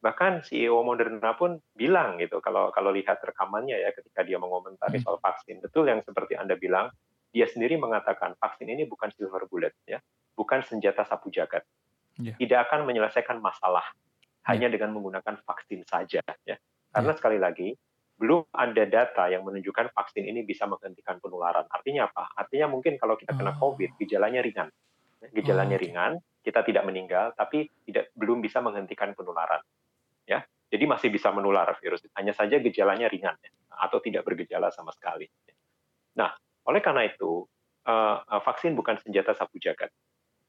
Ya. 0.03 0.11
Bahkan 0.11 0.43
CEO 0.43 0.83
Moderna 0.83 1.39
pun 1.39 1.63
bilang 1.79 2.19
gitu, 2.19 2.43
kalau 2.43 2.75
kalau 2.75 2.91
lihat 2.91 3.23
rekamannya 3.23 3.79
ya 3.79 3.95
ketika 3.95 4.27
dia 4.27 4.43
mengomentari 4.43 4.99
hmm. 4.99 5.07
soal 5.07 5.23
vaksin, 5.23 5.63
betul 5.63 5.87
yang 5.87 6.03
seperti 6.03 6.35
Anda 6.35 6.59
bilang, 6.59 6.91
dia 7.31 7.47
sendiri 7.47 7.79
mengatakan 7.79 8.35
vaksin 8.37 8.67
ini 8.67 8.83
bukan 8.91 9.15
silver 9.15 9.47
bullet 9.47 9.73
ya, 9.87 10.03
bukan 10.35 10.67
senjata 10.67 11.07
sapu 11.07 11.31
jagat. 11.31 11.63
Yeah. 12.19 12.35
Tidak 12.37 12.59
akan 12.69 12.85
menyelesaikan 12.85 13.39
masalah 13.39 13.87
yeah. 13.87 14.51
hanya 14.51 14.69
dengan 14.69 14.91
menggunakan 14.93 15.39
vaksin 15.47 15.87
saja 15.87 16.21
ya. 16.45 16.59
Karena 16.91 17.13
yeah. 17.15 17.19
sekali 17.19 17.39
lagi 17.39 17.73
belum 18.21 18.47
ada 18.55 18.85
data 18.87 19.27
yang 19.33 19.43
menunjukkan 19.43 19.91
vaksin 19.97 20.23
ini 20.23 20.47
bisa 20.47 20.69
menghentikan 20.69 21.19
penularan. 21.19 21.67
Artinya 21.67 22.07
apa? 22.07 22.31
Artinya 22.39 22.71
mungkin 22.71 22.95
kalau 22.95 23.19
kita 23.19 23.35
kena 23.35 23.57
oh. 23.57 23.59
COVID, 23.59 23.99
gejalanya 23.99 24.39
ringan. 24.45 24.71
Gejalanya 25.35 25.79
oh, 25.79 25.83
ringan, 25.83 26.13
kita 26.43 26.63
tidak 26.63 26.87
meninggal, 26.87 27.35
tapi 27.35 27.67
tidak 27.87 28.15
belum 28.15 28.39
bisa 28.39 28.63
menghentikan 28.63 29.15
penularan. 29.19 29.59
Ya, 30.33 30.41
jadi 30.73 30.89
masih 30.89 31.13
bisa 31.13 31.29
menular 31.29 31.69
virus. 31.77 32.01
Hanya 32.17 32.33
saja 32.33 32.57
gejalanya 32.57 33.13
ringan 33.13 33.37
ya, 33.45 33.53
atau 33.77 34.01
tidak 34.01 34.25
bergejala 34.25 34.73
sama 34.73 34.89
sekali. 34.97 35.29
Nah, 36.17 36.33
oleh 36.65 36.81
karena 36.81 37.05
itu, 37.05 37.45
uh, 37.85 38.41
vaksin 38.41 38.73
bukan 38.73 38.97
senjata 39.05 39.37
sapu 39.37 39.61
jagat. 39.61 39.93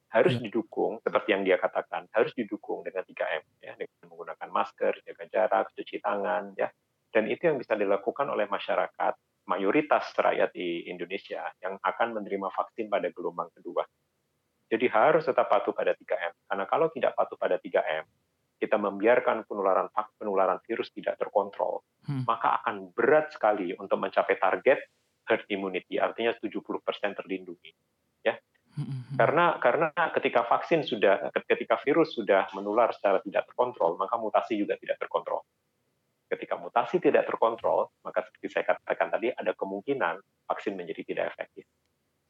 Harus 0.08 0.39
ya. 0.39 0.48
didukung, 0.48 1.04
seperti 1.04 1.36
yang 1.36 1.43
dia 1.43 1.60
katakan, 1.60 2.08
harus 2.15 2.32
didukung 2.38 2.86
dengan 2.88 3.04
3M, 3.04 3.43
ya, 3.60 3.74
dengan 3.76 4.06
menggunakan 4.08 4.50
masker, 4.54 5.04
jaga 5.04 5.26
jarak, 5.28 5.65
cuci 5.76 6.00
tangan, 6.00 6.56
ya. 6.56 6.72
Dan 7.10 7.28
itu 7.28 7.50
yang 7.50 7.58
bisa 7.60 7.76
dilakukan 7.76 8.30
oleh 8.30 8.48
masyarakat, 8.48 9.13
mayoritas 9.50 10.15
rakyat 10.15 10.56
di 10.56 10.88
Indonesia 10.88 11.43
yang 11.60 11.76
akan 11.82 12.15
menerima 12.15 12.48
vaksin 12.48 12.88
pada 12.88 13.12
gelombang 13.12 13.52
kedua. 13.52 13.84
Jadi 14.72 14.88
harus 14.89 15.28
tetap 15.28 15.52
patuh 15.52 15.76
pada 15.76 15.93
3M. 15.93 16.34
Karena 16.48 16.65
kalau 16.65 16.88
tidak 16.89 17.13
patuh 17.13 17.38
pada 17.38 17.60
3M, 17.60 18.08
kita 18.63 18.80
membiarkan 18.80 19.43
penularan 19.43 19.91
penularan 20.15 20.63
virus 20.63 20.95
tidak 20.95 21.19
terkontrol, 21.19 21.84
hmm. 22.08 22.23
maka 22.23 22.63
akan 22.63 22.95
berat 22.95 23.36
sekali 23.36 23.76
untuk 23.76 23.99
mencapai 23.99 24.39
target 24.39 24.80
herd 25.28 25.43
immunity, 25.52 25.99
artinya 25.99 26.36
70% 26.36 26.63
terlindungi. 27.19 27.71
Ya. 28.23 28.36
Mm-hmm. 28.73 29.15
Karena 29.21 29.45
karena 29.62 29.89
ketika 30.17 30.43
vaksin 30.49 30.82
sudah 30.82 31.30
ketika 31.45 31.78
virus 31.86 32.17
sudah 32.17 32.49
menular 32.58 32.89
secara 32.91 33.21
tidak 33.21 33.45
terkontrol, 33.52 33.95
maka 33.95 34.17
mutasi 34.17 34.58
juga 34.58 34.76
tidak 34.82 34.97
terkontrol. 34.99 35.45
Ketika 36.26 36.58
mutasi 36.58 36.97
tidak 36.97 37.30
terkontrol, 37.30 37.93
maka 38.02 38.26
seperti 38.26 38.47
saya 38.49 38.65
katakan 38.73 39.13
tadi 39.13 39.30
ada 39.30 39.54
kemungkinan 39.54 40.17
vaksin 40.49 40.73
menjadi 40.73 41.06
tidak 41.06 41.26
efektif. 41.38 41.69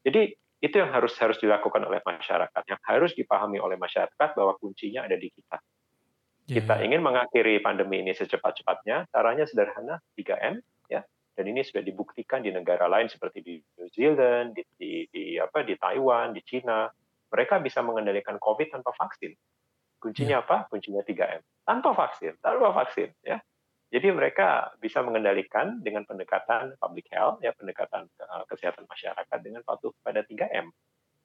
Jadi 0.04 0.36
itu 0.60 0.76
yang 0.76 0.92
harus 0.92 1.16
harus 1.16 1.40
dilakukan 1.40 1.80
oleh 1.80 2.04
masyarakat, 2.04 2.62
yang 2.68 2.80
harus 2.84 3.16
dipahami 3.16 3.56
oleh 3.56 3.80
masyarakat 3.80 4.28
bahwa 4.36 4.52
kuncinya 4.60 5.08
ada 5.08 5.16
di 5.16 5.32
kita. 5.32 5.56
Yeah. 6.44 6.60
Kita 6.60 6.84
ingin 6.84 7.00
mengakhiri 7.00 7.64
pandemi 7.64 8.04
ini 8.04 8.12
secepat-cepatnya, 8.12 9.08
caranya 9.08 9.48
sederhana, 9.48 10.00
3M, 10.16 10.60
dan 11.34 11.44
ini 11.50 11.66
sudah 11.66 11.82
dibuktikan 11.82 12.46
di 12.46 12.54
negara 12.54 12.86
lain 12.86 13.10
seperti 13.10 13.42
di 13.42 13.54
New 13.58 13.90
Zealand, 13.90 14.54
di, 14.54 14.62
di, 14.78 14.92
di 15.10 15.24
apa 15.34 15.66
di 15.66 15.74
Taiwan, 15.74 16.30
di 16.30 16.42
Cina, 16.46 16.86
mereka 17.34 17.58
bisa 17.58 17.82
mengendalikan 17.82 18.38
COVID 18.38 18.70
tanpa 18.70 18.94
vaksin. 18.94 19.34
Kuncinya 19.98 20.38
ya. 20.38 20.44
apa? 20.46 20.70
Kuncinya 20.70 21.02
3M. 21.02 21.42
Tanpa 21.66 21.90
vaksin, 21.90 22.38
tanpa 22.38 22.70
vaksin, 22.70 23.10
ya. 23.26 23.42
Jadi 23.90 24.10
mereka 24.10 24.74
bisa 24.78 25.02
mengendalikan 25.02 25.78
dengan 25.82 26.06
pendekatan 26.06 26.74
public 26.78 27.10
health, 27.14 27.42
ya 27.42 27.54
pendekatan 27.54 28.06
uh, 28.22 28.42
kesehatan 28.46 28.86
masyarakat 28.86 29.38
dengan 29.42 29.62
patuh 29.66 29.90
pada 30.02 30.22
3M. 30.22 30.70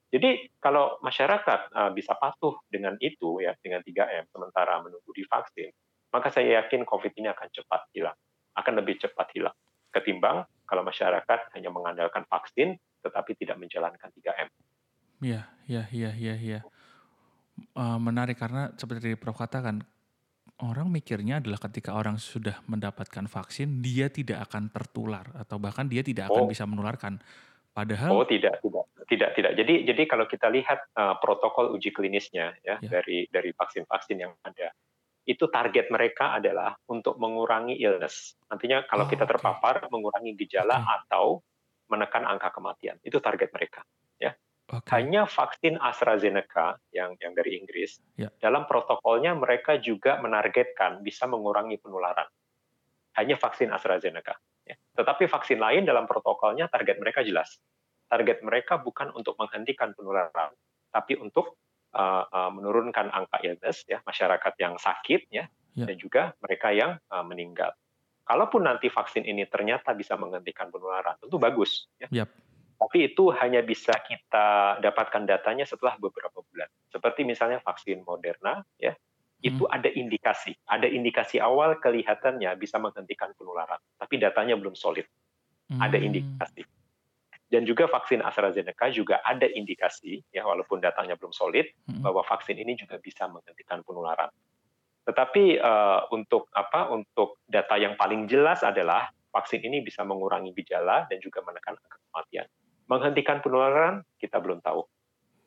Jadi 0.09 0.49
kalau 0.57 0.97
masyarakat 1.05 1.69
uh, 1.69 1.91
bisa 1.93 2.17
patuh 2.17 2.57
dengan 2.65 2.97
itu, 2.97 3.45
ya 3.45 3.53
dengan 3.61 3.85
3M, 3.85 4.25
sementara 4.33 4.81
menunggu 4.81 5.13
divaksin, 5.13 5.69
maka 6.09 6.33
saya 6.33 6.65
yakin 6.65 6.81
COVID 6.81 7.13
ini 7.21 7.29
akan 7.29 7.47
cepat 7.53 7.93
hilang, 7.93 8.17
akan 8.57 8.73
lebih 8.81 8.97
cepat 8.97 9.29
hilang 9.37 9.53
ketimbang 9.93 10.45
kalau 10.65 10.85
masyarakat 10.85 11.53
hanya 11.57 11.69
mengandalkan 11.73 12.25
vaksin 12.29 12.77
tetapi 13.01 13.33
tidak 13.37 13.57
menjalankan 13.57 14.09
3M. 14.13 14.49
Iya, 15.19 15.41
iya, 15.65 15.83
iya, 15.91 16.11
iya, 16.15 16.35
iya. 16.37 16.59
Uh, 17.75 17.99
menarik 17.99 18.39
karena 18.39 18.71
seperti 18.79 19.19
Prof 19.19 19.35
katakan 19.35 19.83
orang 20.63 20.87
mikirnya 20.91 21.43
adalah 21.43 21.59
ketika 21.59 21.95
orang 21.95 22.15
sudah 22.19 22.63
mendapatkan 22.67 23.27
vaksin 23.27 23.83
dia 23.83 24.07
tidak 24.07 24.47
akan 24.47 24.71
tertular 24.71 25.27
atau 25.35 25.59
bahkan 25.59 25.87
dia 25.87 26.03
tidak 26.03 26.31
akan 26.31 26.47
oh. 26.47 26.49
bisa 26.49 26.63
menularkan. 26.63 27.19
Padahal 27.69 28.09
Oh, 28.11 28.25
tidak, 28.25 28.59
tidak. 28.59 28.85
Tidak, 29.05 29.29
tidak. 29.37 29.51
Jadi 29.55 29.87
jadi 29.87 30.03
kalau 30.09 30.25
kita 30.25 30.49
lihat 30.51 30.89
uh, 30.97 31.15
protokol 31.21 31.73
uji 31.73 31.93
klinisnya 31.93 32.57
ya, 32.65 32.81
ya 32.81 32.89
dari 32.99 33.29
dari 33.29 33.53
vaksin-vaksin 33.53 34.17
yang 34.19 34.33
ada 34.43 34.73
itu 35.29 35.45
target 35.45 35.93
mereka 35.93 36.41
adalah 36.41 36.73
untuk 36.89 37.21
mengurangi 37.21 37.77
illness. 37.77 38.33
Nantinya 38.49 38.81
kalau 38.89 39.05
oh, 39.05 39.09
kita 39.13 39.29
terpapar, 39.29 39.85
okay. 39.85 39.89
mengurangi 39.93 40.33
gejala 40.33 40.81
okay. 40.81 40.95
atau 40.97 41.25
menekan 41.93 42.25
angka 42.25 42.49
kematian. 42.49 42.97
Itu 43.05 43.21
target 43.21 43.53
mereka. 43.53 43.85
Ya. 44.17 44.33
Okay. 44.65 44.89
Hanya 45.01 45.29
vaksin 45.29 45.77
AstraZeneca 45.77 46.81
yang 46.89 47.13
yang 47.21 47.37
dari 47.37 47.61
Inggris, 47.61 48.01
yeah. 48.17 48.33
dalam 48.41 48.65
protokolnya 48.65 49.37
mereka 49.37 49.77
juga 49.77 50.17
menargetkan 50.17 51.05
bisa 51.05 51.29
mengurangi 51.29 51.77
penularan. 51.77 52.25
Hanya 53.17 53.37
vaksin 53.37 53.69
AstraZeneca. 53.69 54.33
Tetapi 54.99 55.31
vaksin 55.31 55.63
lain 55.63 55.87
dalam 55.87 56.03
protokolnya 56.03 56.67
target 56.67 56.99
mereka 56.99 57.23
jelas. 57.23 57.55
target 58.09 58.41
mereka 58.41 58.81
bukan 58.81 59.13
untuk 59.13 59.37
menghentikan 59.37 59.93
penularan, 59.93 60.49
tapi 60.89 61.13
untuk 61.21 61.61
uh, 61.93 62.25
uh, 62.25 62.49
menurunkan 62.49 63.13
angka 63.13 63.37
illness 63.45 63.85
ya 63.85 64.01
masyarakat 64.01 64.49
yang 64.57 64.81
sakit 64.81 65.29
ya, 65.29 65.45
ya. 65.77 65.85
dan 65.85 65.93
juga 65.93 66.33
mereka 66.41 66.73
yang 66.73 66.97
uh, 67.13 67.21
meninggal. 67.21 67.69
Kalaupun 68.25 68.65
nanti 68.65 68.89
vaksin 68.89 69.29
ini 69.29 69.45
ternyata 69.45 69.93
bisa 69.93 70.17
menghentikan 70.17 70.73
penularan, 70.73 71.21
tentu 71.21 71.37
bagus. 71.37 71.85
Ya. 72.01 72.09
Yep. 72.25 72.29
Tapi 72.81 72.97
itu 73.13 73.29
hanya 73.37 73.61
bisa 73.61 73.93
kita 74.01 74.81
dapatkan 74.81 75.29
datanya 75.29 75.69
setelah 75.69 75.93
beberapa 76.01 76.41
bulan. 76.41 76.69
Seperti 76.89 77.21
misalnya 77.29 77.61
vaksin 77.61 78.01
Moderna, 78.01 78.65
ya, 78.81 78.97
itu 79.39 79.63
hmm. 79.63 79.75
ada 79.75 79.89
indikasi, 79.91 80.51
ada 80.67 80.83
indikasi 80.83 81.39
awal 81.39 81.79
kelihatannya 81.79 82.51
bisa 82.59 82.75
menghentikan 82.75 83.31
penularan, 83.39 83.79
tapi 83.95 84.19
datanya 84.19 84.59
belum 84.59 84.75
solid. 84.75 85.07
Hmm. 85.71 85.79
Ada 85.79 85.97
indikasi. 86.01 86.67
Dan 87.49 87.65
juga 87.65 87.89
vaksin 87.89 88.21
AstraZeneca 88.21 88.93
juga 88.93 89.25
ada 89.25 89.47
indikasi, 89.47 90.21
ya 90.29 90.45
walaupun 90.45 90.83
datanya 90.83 91.17
belum 91.17 91.33
solid, 91.33 91.65
hmm. 91.87 92.03
bahwa 92.03 92.21
vaksin 92.27 92.59
ini 92.59 92.77
juga 92.77 92.99
bisa 92.99 93.25
menghentikan 93.25 93.81
penularan. 93.81 94.29
Tetapi 95.07 95.57
uh, 95.57 96.05
untuk 96.13 96.51
apa? 96.53 96.93
Untuk 96.93 97.41
data 97.49 97.79
yang 97.79 97.97
paling 97.97 98.29
jelas 98.29 98.61
adalah 98.61 99.09
vaksin 99.33 99.65
ini 99.65 99.81
bisa 99.81 100.05
mengurangi 100.05 100.53
gejala 100.53 101.09
dan 101.09 101.17
juga 101.17 101.41
menekan 101.41 101.73
angka 101.79 101.97
kematian. 101.97 102.45
Menghentikan 102.85 103.37
penularan 103.41 104.05
kita 104.21 104.37
belum 104.37 104.61
tahu. 104.61 104.85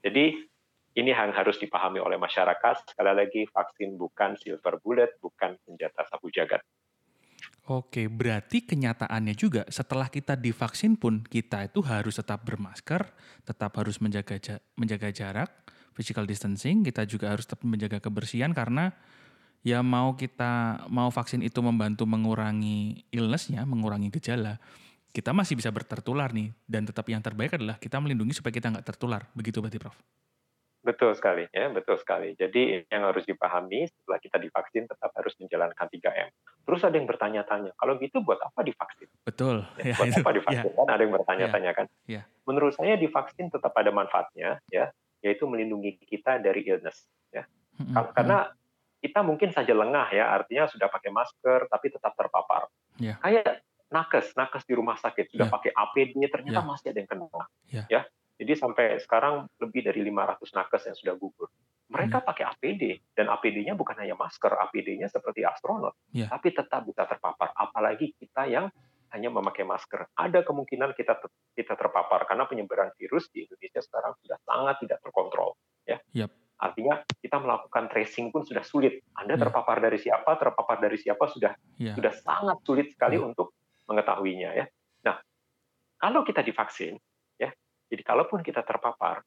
Jadi 0.02 0.50
ini 0.92 1.10
yang 1.12 1.32
harus 1.32 1.56
dipahami 1.56 2.00
oleh 2.00 2.20
masyarakat. 2.20 2.92
Sekali 2.92 3.12
lagi 3.12 3.42
vaksin 3.48 3.96
bukan 3.96 4.36
silver 4.36 4.76
bullet, 4.84 5.16
bukan 5.20 5.56
senjata 5.64 6.04
sabu 6.08 6.28
jagat. 6.28 6.60
Oke, 7.70 8.10
berarti 8.10 8.66
kenyataannya 8.66 9.34
juga 9.38 9.62
setelah 9.70 10.10
kita 10.10 10.34
divaksin 10.34 10.98
pun 10.98 11.22
kita 11.22 11.70
itu 11.70 11.78
harus 11.86 12.18
tetap 12.18 12.42
bermasker, 12.42 13.06
tetap 13.46 13.70
harus 13.78 14.02
menjaga 14.02 14.58
menjaga 14.74 15.08
jarak, 15.14 15.50
physical 15.94 16.26
distancing, 16.26 16.82
kita 16.82 17.06
juga 17.06 17.30
harus 17.30 17.46
tetap 17.46 17.62
menjaga 17.62 18.02
kebersihan 18.02 18.50
karena 18.50 18.90
ya 19.62 19.78
mau 19.78 20.18
kita 20.18 20.84
mau 20.90 21.06
vaksin 21.14 21.38
itu 21.46 21.62
membantu 21.62 22.02
mengurangi 22.02 23.06
illnessnya, 23.14 23.62
mengurangi 23.62 24.10
gejala, 24.10 24.58
kita 25.12 25.30
masih 25.36 25.54
bisa 25.60 25.68
bertertular 25.68 26.32
nih 26.32 26.50
dan 26.64 26.88
tetap 26.88 27.04
yang 27.12 27.20
terbaik 27.20 27.54
adalah 27.54 27.76
kita 27.76 28.00
melindungi 28.00 28.32
supaya 28.32 28.50
kita 28.50 28.72
nggak 28.72 28.86
tertular 28.90 29.28
begitu 29.36 29.60
berarti 29.60 29.76
Prof 29.76 29.96
betul 30.82 31.14
sekali 31.14 31.46
ya 31.54 31.70
betul 31.70 31.94
sekali 31.94 32.34
jadi 32.34 32.82
yang 32.90 33.06
harus 33.06 33.22
dipahami 33.22 33.86
setelah 33.86 34.18
kita 34.18 34.36
divaksin 34.42 34.90
tetap 34.90 35.14
harus 35.14 35.34
menjalankan 35.38 35.86
3M 35.86 36.28
terus 36.66 36.80
ada 36.82 36.94
yang 36.98 37.06
bertanya-tanya 37.06 37.70
kalau 37.78 37.94
gitu 38.02 38.18
buat 38.26 38.42
apa 38.42 38.66
divaksin 38.66 39.06
betul 39.22 39.62
ya, 39.78 39.94
buat 39.94 40.10
apa 40.10 40.30
divaksin 40.34 40.70
ya. 40.70 40.76
kan 40.76 40.88
ada 40.90 41.02
yang 41.06 41.14
bertanya-tanya 41.14 41.70
ya. 41.70 41.78
kan 41.78 41.86
ya. 42.10 42.22
menurut 42.44 42.74
saya 42.74 42.98
divaksin 42.98 43.46
tetap 43.48 43.70
ada 43.78 43.94
manfaatnya 43.94 44.58
ya 44.68 44.90
yaitu 45.22 45.46
melindungi 45.46 46.02
kita 46.02 46.42
dari 46.42 46.66
illness 46.66 47.06
ya 47.30 47.46
hmm, 47.78 47.94
karena 48.18 48.50
kita 49.02 49.22
mungkin 49.22 49.54
saja 49.54 49.74
lengah 49.74 50.10
ya 50.10 50.34
artinya 50.34 50.66
sudah 50.66 50.90
pakai 50.90 51.14
masker 51.14 51.70
tapi 51.70 51.86
tetap 51.94 52.14
terpapar 52.18 52.66
ya. 52.98 53.18
kayak 53.22 53.62
nakes, 53.92 54.32
nakes 54.34 54.64
di 54.64 54.74
rumah 54.74 54.96
sakit 54.96 55.28
sudah 55.28 55.46
yeah. 55.46 55.54
pakai 55.54 55.70
APD 55.76 56.16
ternyata 56.32 56.64
yeah. 56.64 56.66
masih 56.66 56.86
ada 56.90 56.98
yang 56.98 57.10
kena. 57.12 57.28
Yeah. 57.68 57.86
Ya. 57.92 58.00
Jadi 58.42 58.58
sampai 58.58 58.98
sekarang 58.98 59.46
lebih 59.62 59.86
dari 59.86 60.02
500 60.02 60.42
nakes 60.50 60.82
yang 60.90 60.96
sudah 60.98 61.14
gugur. 61.14 61.46
Mereka 61.94 62.18
yeah. 62.18 62.26
pakai 62.26 62.44
APD 62.50 62.82
dan 63.14 63.30
APD-nya 63.30 63.78
bukan 63.78 63.94
hanya 64.02 64.18
masker, 64.18 64.50
APD-nya 64.50 65.06
seperti 65.06 65.46
astronot, 65.46 65.94
yeah. 66.10 66.26
tapi 66.26 66.50
tetap 66.50 66.82
bisa 66.82 67.06
terpapar. 67.06 67.54
Apalagi 67.54 68.10
kita 68.18 68.50
yang 68.50 68.66
hanya 69.14 69.30
memakai 69.30 69.62
masker. 69.62 70.10
Ada 70.18 70.42
kemungkinan 70.42 70.98
kita 70.98 71.22
kita 71.54 71.78
terpapar 71.78 72.26
karena 72.26 72.50
penyebaran 72.50 72.90
virus 72.98 73.30
di 73.30 73.46
Indonesia 73.46 73.78
sekarang 73.78 74.18
sudah 74.18 74.42
sangat 74.42 74.74
tidak 74.82 74.98
terkontrol. 75.06 75.54
Ya. 75.86 76.02
Yep. 76.10 76.30
Artinya 76.58 76.94
kita 77.22 77.36
melakukan 77.38 77.84
tracing 77.94 78.34
pun 78.34 78.42
sudah 78.42 78.66
sulit. 78.66 79.06
Anda 79.14 79.38
yeah. 79.38 79.42
terpapar 79.46 79.78
dari 79.78 80.02
siapa, 80.02 80.34
terpapar 80.34 80.82
dari 80.82 80.98
siapa 80.98 81.30
sudah 81.30 81.54
yeah. 81.78 81.94
sudah 81.94 82.10
sangat 82.10 82.58
sulit 82.66 82.90
sekali 82.90 83.22
yeah. 83.22 83.28
untuk 83.30 83.54
mengetahuinya 83.86 84.50
ya. 84.58 84.66
Nah, 85.06 85.20
kalau 86.00 86.26
kita 86.26 86.42
divaksin 86.42 86.98
jadi 87.92 88.02
kalaupun 88.08 88.40
kita 88.40 88.64
terpapar, 88.64 89.20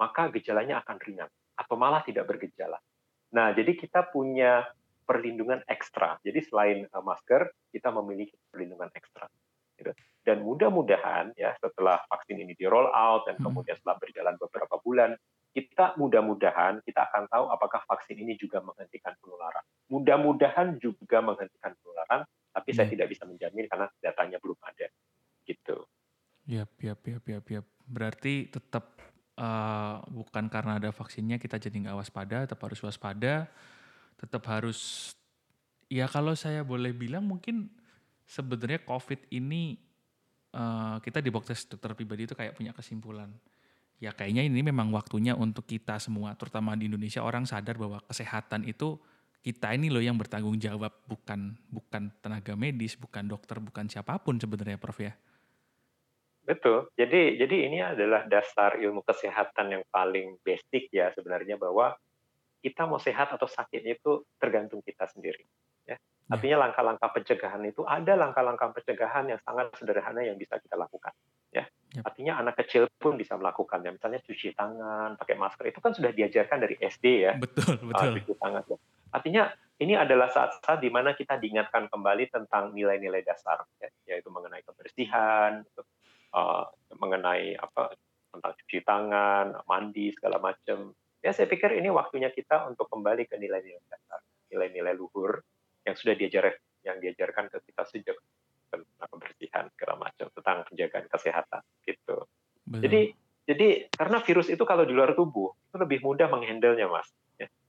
maka 0.00 0.32
gejalanya 0.32 0.80
akan 0.80 0.96
ringan 1.04 1.28
atau 1.52 1.76
malah 1.76 2.00
tidak 2.00 2.24
bergejala. 2.24 2.80
Nah, 3.36 3.52
jadi 3.52 3.76
kita 3.76 4.08
punya 4.08 4.64
perlindungan 5.04 5.60
ekstra. 5.68 6.16
Jadi 6.24 6.40
selain 6.40 6.78
uh, 6.88 7.04
masker, 7.04 7.52
kita 7.68 7.92
memiliki 7.92 8.32
perlindungan 8.48 8.88
ekstra. 8.96 9.28
Gitu. 9.76 9.92
Dan 10.24 10.40
mudah-mudahan 10.42 11.36
ya 11.36 11.52
setelah 11.60 12.00
vaksin 12.08 12.40
ini 12.40 12.56
di 12.56 12.64
roll 12.64 12.88
out 12.88 13.28
dan 13.28 13.36
hmm. 13.36 13.44
kemudian 13.44 13.76
setelah 13.76 14.00
berjalan 14.00 14.34
beberapa 14.40 14.76
bulan, 14.80 15.10
kita 15.52 15.96
mudah-mudahan 16.00 16.80
kita 16.88 17.12
akan 17.12 17.28
tahu 17.28 17.44
apakah 17.52 17.84
vaksin 17.84 18.16
ini 18.16 18.40
juga 18.40 18.64
menghentikan 18.64 19.12
penularan. 19.20 19.64
Mudah-mudahan 19.92 20.80
juga 20.80 21.20
menghentikan 21.20 21.76
penularan 21.84 22.24
tapi 22.56 22.72
saya 22.72 22.88
hmm. 22.88 22.94
tidak 22.96 23.06
bisa 23.12 23.22
menjamin 23.28 23.64
karena 23.68 23.86
datanya 24.00 24.40
belum 24.40 24.56
ada 24.64 24.88
gitu. 25.46 25.86
Ya, 26.46 26.62
ya, 26.78 26.94
ya, 26.94 27.18
ya, 27.26 27.38
ya. 27.42 27.60
Berarti 27.86 28.46
tetap 28.46 29.02
uh, 29.34 30.02
bukan 30.10 30.46
karena 30.46 30.78
ada 30.78 30.90
vaksinnya 30.94 31.42
kita 31.42 31.58
jadi 31.58 31.74
nggak 31.74 31.98
waspada, 31.98 32.46
tetap 32.46 32.62
harus 32.62 32.80
waspada, 32.82 33.50
tetap 34.14 34.42
harus 34.46 35.12
ya 35.86 36.06
kalau 36.10 36.34
saya 36.34 36.62
boleh 36.66 36.90
bilang 36.90 37.26
mungkin 37.26 37.70
sebenarnya 38.26 38.82
COVID 38.82 39.30
ini 39.30 39.78
uh, 40.54 40.98
kita 40.98 41.22
di 41.22 41.30
box 41.30 41.66
dokter 41.70 41.94
pribadi 41.94 42.26
itu 42.26 42.34
kayak 42.34 42.54
punya 42.54 42.70
kesimpulan. 42.74 43.30
Ya 43.96 44.12
kayaknya 44.12 44.44
ini 44.44 44.60
memang 44.60 44.92
waktunya 44.92 45.32
untuk 45.32 45.64
kita 45.64 45.96
semua, 45.96 46.36
terutama 46.36 46.76
di 46.76 46.86
Indonesia 46.86 47.24
orang 47.24 47.48
sadar 47.48 47.80
bahwa 47.80 47.98
kesehatan 48.04 48.68
itu 48.68 49.00
kita 49.40 49.72
ini 49.72 49.88
loh 49.88 50.02
yang 50.02 50.18
bertanggung 50.18 50.58
jawab 50.58 50.90
bukan 51.06 51.54
bukan 51.70 52.12
tenaga 52.20 52.52
medis, 52.58 52.98
bukan 52.98 53.24
dokter, 53.24 53.56
bukan 53.62 53.88
siapa 53.88 54.18
pun 54.20 54.36
sebenarnya 54.36 54.76
Prof 54.76 55.00
ya. 55.00 55.16
Betul. 56.46 56.86
Jadi 56.94 57.42
jadi 57.42 57.56
ini 57.66 57.78
adalah 57.82 58.22
dasar 58.30 58.78
ilmu 58.78 59.02
kesehatan 59.02 59.66
yang 59.74 59.84
paling 59.90 60.38
basic 60.46 60.86
ya 60.94 61.10
sebenarnya 61.10 61.58
bahwa 61.58 61.98
kita 62.62 62.86
mau 62.86 63.02
sehat 63.02 63.34
atau 63.34 63.50
sakit 63.50 63.82
itu 63.82 64.22
tergantung 64.38 64.78
kita 64.80 65.10
sendiri. 65.10 65.42
Ya. 65.86 65.98
ya. 65.98 66.30
Artinya 66.30 66.70
langkah-langkah 66.70 67.10
pencegahan 67.10 67.62
itu 67.66 67.82
ada 67.82 68.14
langkah-langkah 68.14 68.70
pencegahan 68.74 69.26
yang 69.26 69.40
sangat 69.42 69.74
sederhana 69.74 70.22
yang 70.22 70.38
bisa 70.38 70.58
kita 70.62 70.78
lakukan. 70.78 71.10
Ya. 71.50 71.66
Yep. 71.98 72.02
Artinya 72.06 72.32
anak 72.42 72.54
kecil 72.62 72.86
pun 72.94 73.18
bisa 73.18 73.34
melakukannya. 73.34 73.98
Misalnya 73.98 74.22
cuci 74.22 74.54
tangan, 74.54 75.18
pakai 75.18 75.34
masker 75.34 75.66
itu 75.70 75.78
kan 75.82 75.94
sudah 75.94 76.10
diajarkan 76.14 76.58
dari 76.62 76.78
SD 76.78 77.04
ya. 77.26 77.34
Betul, 77.38 77.78
betul. 77.90 78.06
Uh, 78.06 78.14
cuci 78.22 78.32
tangan. 78.38 78.62
Ya. 78.70 78.78
Artinya 79.14 79.42
ini 79.76 79.94
adalah 79.94 80.28
saat-saat 80.32 80.80
di 80.80 80.88
mana 80.88 81.12
kita 81.12 81.36
diingatkan 81.36 81.92
kembali 81.92 82.32
tentang 82.32 82.72
nilai-nilai 82.72 83.20
dasar, 83.20 83.60
ya, 83.76 83.88
yaitu 84.08 84.32
mengenai 84.32 84.64
kebersihan, 84.64 85.68
uh, 86.36 86.68
mengenai 87.00 87.56
apa 87.56 87.96
tentang 88.36 88.52
cuci 88.52 88.78
tangan, 88.84 89.46
mandi 89.64 90.12
segala 90.12 90.36
macam. 90.36 90.92
Ya 91.24 91.32
saya 91.32 91.48
pikir 91.48 91.72
ini 91.80 91.88
waktunya 91.88 92.28
kita 92.28 92.68
untuk 92.68 92.86
kembali 92.92 93.24
ke 93.24 93.40
nilai-nilai 93.40 93.82
dasar, 93.88 94.20
nilai-nilai 94.52 94.94
luhur 94.94 95.40
yang 95.88 95.96
sudah 95.96 96.14
diajar 96.14 96.52
yang 96.84 97.00
diajarkan 97.02 97.50
ke 97.50 97.58
kita 97.66 97.82
sejak 97.88 98.16
tentang 98.70 99.08
kebersihan 99.10 99.64
segala 99.74 99.94
macam 99.98 100.26
tentang 100.30 100.56
penjagaan 100.70 101.06
kesehatan 101.10 101.62
gitu. 101.88 102.16
Betul. 102.68 102.80
Jadi 102.84 103.00
jadi 103.46 103.68
karena 103.94 104.18
virus 104.22 104.50
itu 104.50 104.62
kalau 104.66 104.82
di 104.82 104.92
luar 104.94 105.14
tubuh 105.14 105.54
itu 105.54 105.76
lebih 105.78 106.02
mudah 106.02 106.26
menghandlenya 106.30 106.86
mas. 106.90 107.08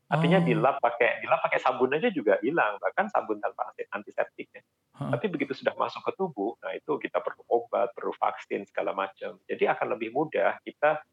Artinya 0.07 0.39
oh. 0.39 0.45
dilap 0.47 0.75
pakai 0.79 1.19
dilap 1.19 1.43
pakai 1.43 1.59
sabun 1.59 1.91
aja 1.91 2.07
juga 2.07 2.39
hilang, 2.39 2.79
bahkan 2.79 3.11
sabun 3.11 3.43
tanpa 3.43 3.75
antiseptik 3.91 4.47
ya. 4.55 4.63
Huh. 4.95 5.11
Tapi 5.11 5.27
begitu 5.27 5.51
sudah 5.51 5.75
masuk 5.75 5.99
ke 6.07 6.11
tubuh, 6.15 6.55
nah 6.63 6.71
itu 6.71 6.95
kita 6.95 7.19
perlu 7.19 7.43
obat, 7.51 7.91
perlu 7.91 8.15
vaksin 8.15 8.63
segala 8.71 8.95
macam. 8.95 9.35
Jadi 9.43 9.67
akan 9.67 9.99
lebih 9.99 10.15
mudah 10.15 10.63
kita 10.63 11.03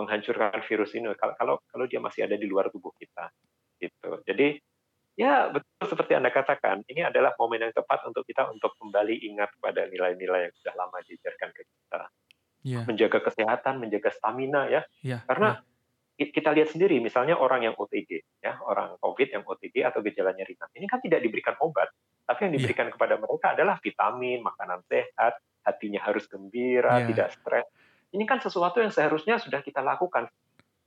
menghancurkan 0.00 0.64
virus 0.64 0.96
ini 0.96 1.12
kalau 1.20 1.34
kalau 1.36 1.54
kalau 1.68 1.84
dia 1.84 2.00
masih 2.00 2.24
ada 2.24 2.40
di 2.40 2.48
luar 2.48 2.72
tubuh 2.72 2.90
kita. 2.96 3.28
Gitu. 3.76 4.10
Jadi 4.24 4.56
ya 5.12 5.52
betul 5.52 5.84
seperti 5.84 6.16
Anda 6.16 6.32
katakan, 6.32 6.88
ini 6.88 7.04
adalah 7.04 7.36
momen 7.36 7.68
yang 7.68 7.74
tepat 7.76 8.00
untuk 8.08 8.24
kita 8.24 8.48
untuk 8.48 8.72
kembali 8.80 9.28
ingat 9.28 9.52
pada 9.60 9.84
nilai-nilai 9.92 10.48
yang 10.48 10.54
sudah 10.56 10.72
lama 10.72 10.96
diajarkan 11.04 11.52
ke 11.52 11.62
kita. 11.68 12.00
Yeah. 12.64 12.84
Menjaga 12.88 13.20
kesehatan, 13.28 13.76
menjaga 13.76 14.08
stamina 14.08 14.72
ya. 14.72 14.82
Yeah. 15.04 15.20
Karena 15.28 15.60
yeah 15.60 15.76
kita 16.18 16.50
lihat 16.50 16.74
sendiri 16.74 16.98
misalnya 16.98 17.38
orang 17.38 17.70
yang 17.70 17.74
OTG 17.78 18.42
ya 18.42 18.58
orang 18.66 18.98
COVID 18.98 19.28
yang 19.30 19.46
OTG 19.46 19.86
atau 19.86 20.02
gejalanya 20.02 20.42
ringan 20.42 20.66
ini 20.74 20.90
kan 20.90 20.98
tidak 20.98 21.22
diberikan 21.22 21.54
obat 21.62 21.86
tapi 22.26 22.50
yang 22.50 22.52
iya. 22.52 22.58
diberikan 22.58 22.86
yeah. 22.90 22.94
kepada 22.98 23.14
mereka 23.22 23.46
adalah 23.54 23.76
vitamin 23.78 24.42
makanan 24.42 24.82
sehat 24.90 25.38
hatinya 25.62 26.02
harus 26.02 26.26
gembira 26.26 27.02
yeah. 27.02 27.08
tidak 27.14 27.28
stres 27.38 27.66
ini 28.10 28.24
kan 28.26 28.42
sesuatu 28.42 28.82
yang 28.82 28.90
seharusnya 28.90 29.38
sudah 29.38 29.62
kita 29.62 29.78
lakukan 29.78 30.26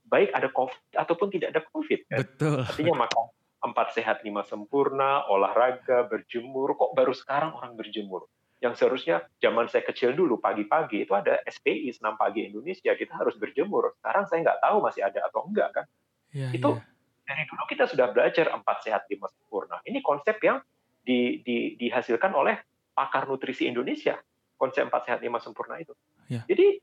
baik 0.04 0.28
ada 0.36 0.52
COVID 0.52 1.00
ataupun 1.00 1.28
tidak 1.32 1.56
ada 1.56 1.62
COVID 1.64 2.00
kan? 2.12 2.18
betul 2.20 2.60
artinya 2.60 3.08
makan 3.08 3.24
empat 3.62 3.96
sehat 3.96 4.20
lima 4.26 4.44
sempurna 4.44 5.24
olahraga 5.32 6.04
berjemur 6.04 6.76
kok 6.76 6.92
baru 6.92 7.16
sekarang 7.16 7.56
orang 7.56 7.72
berjemur 7.72 8.28
yang 8.62 8.78
seharusnya 8.78 9.26
zaman 9.42 9.66
saya 9.66 9.82
kecil 9.82 10.14
dulu 10.14 10.38
pagi-pagi 10.38 11.02
itu 11.02 11.12
ada 11.12 11.42
SPI 11.50 11.90
senam 11.98 12.14
pagi 12.14 12.46
Indonesia 12.46 12.94
kita 12.94 13.18
harus 13.18 13.34
berjemur 13.34 13.98
sekarang 13.98 14.30
saya 14.30 14.46
nggak 14.46 14.60
tahu 14.62 14.76
masih 14.78 15.02
ada 15.02 15.18
atau 15.26 15.42
enggak 15.50 15.68
kan 15.74 15.86
ya, 16.30 16.46
itu 16.54 16.70
ya. 16.70 16.82
dari 17.26 17.42
dulu 17.50 17.62
kita 17.66 17.90
sudah 17.90 18.14
belajar 18.14 18.54
empat 18.54 18.86
sehat 18.86 19.02
lima 19.10 19.26
sempurna 19.34 19.82
ini 19.82 19.98
konsep 19.98 20.38
yang 20.46 20.62
di, 21.02 21.42
di, 21.42 21.74
dihasilkan 21.74 22.30
oleh 22.30 22.54
pakar 22.94 23.26
nutrisi 23.26 23.66
Indonesia 23.66 24.14
konsep 24.54 24.86
empat 24.86 25.10
sehat 25.10 25.20
lima 25.26 25.42
sempurna 25.42 25.82
itu 25.82 25.98
ya. 26.30 26.46
jadi 26.46 26.78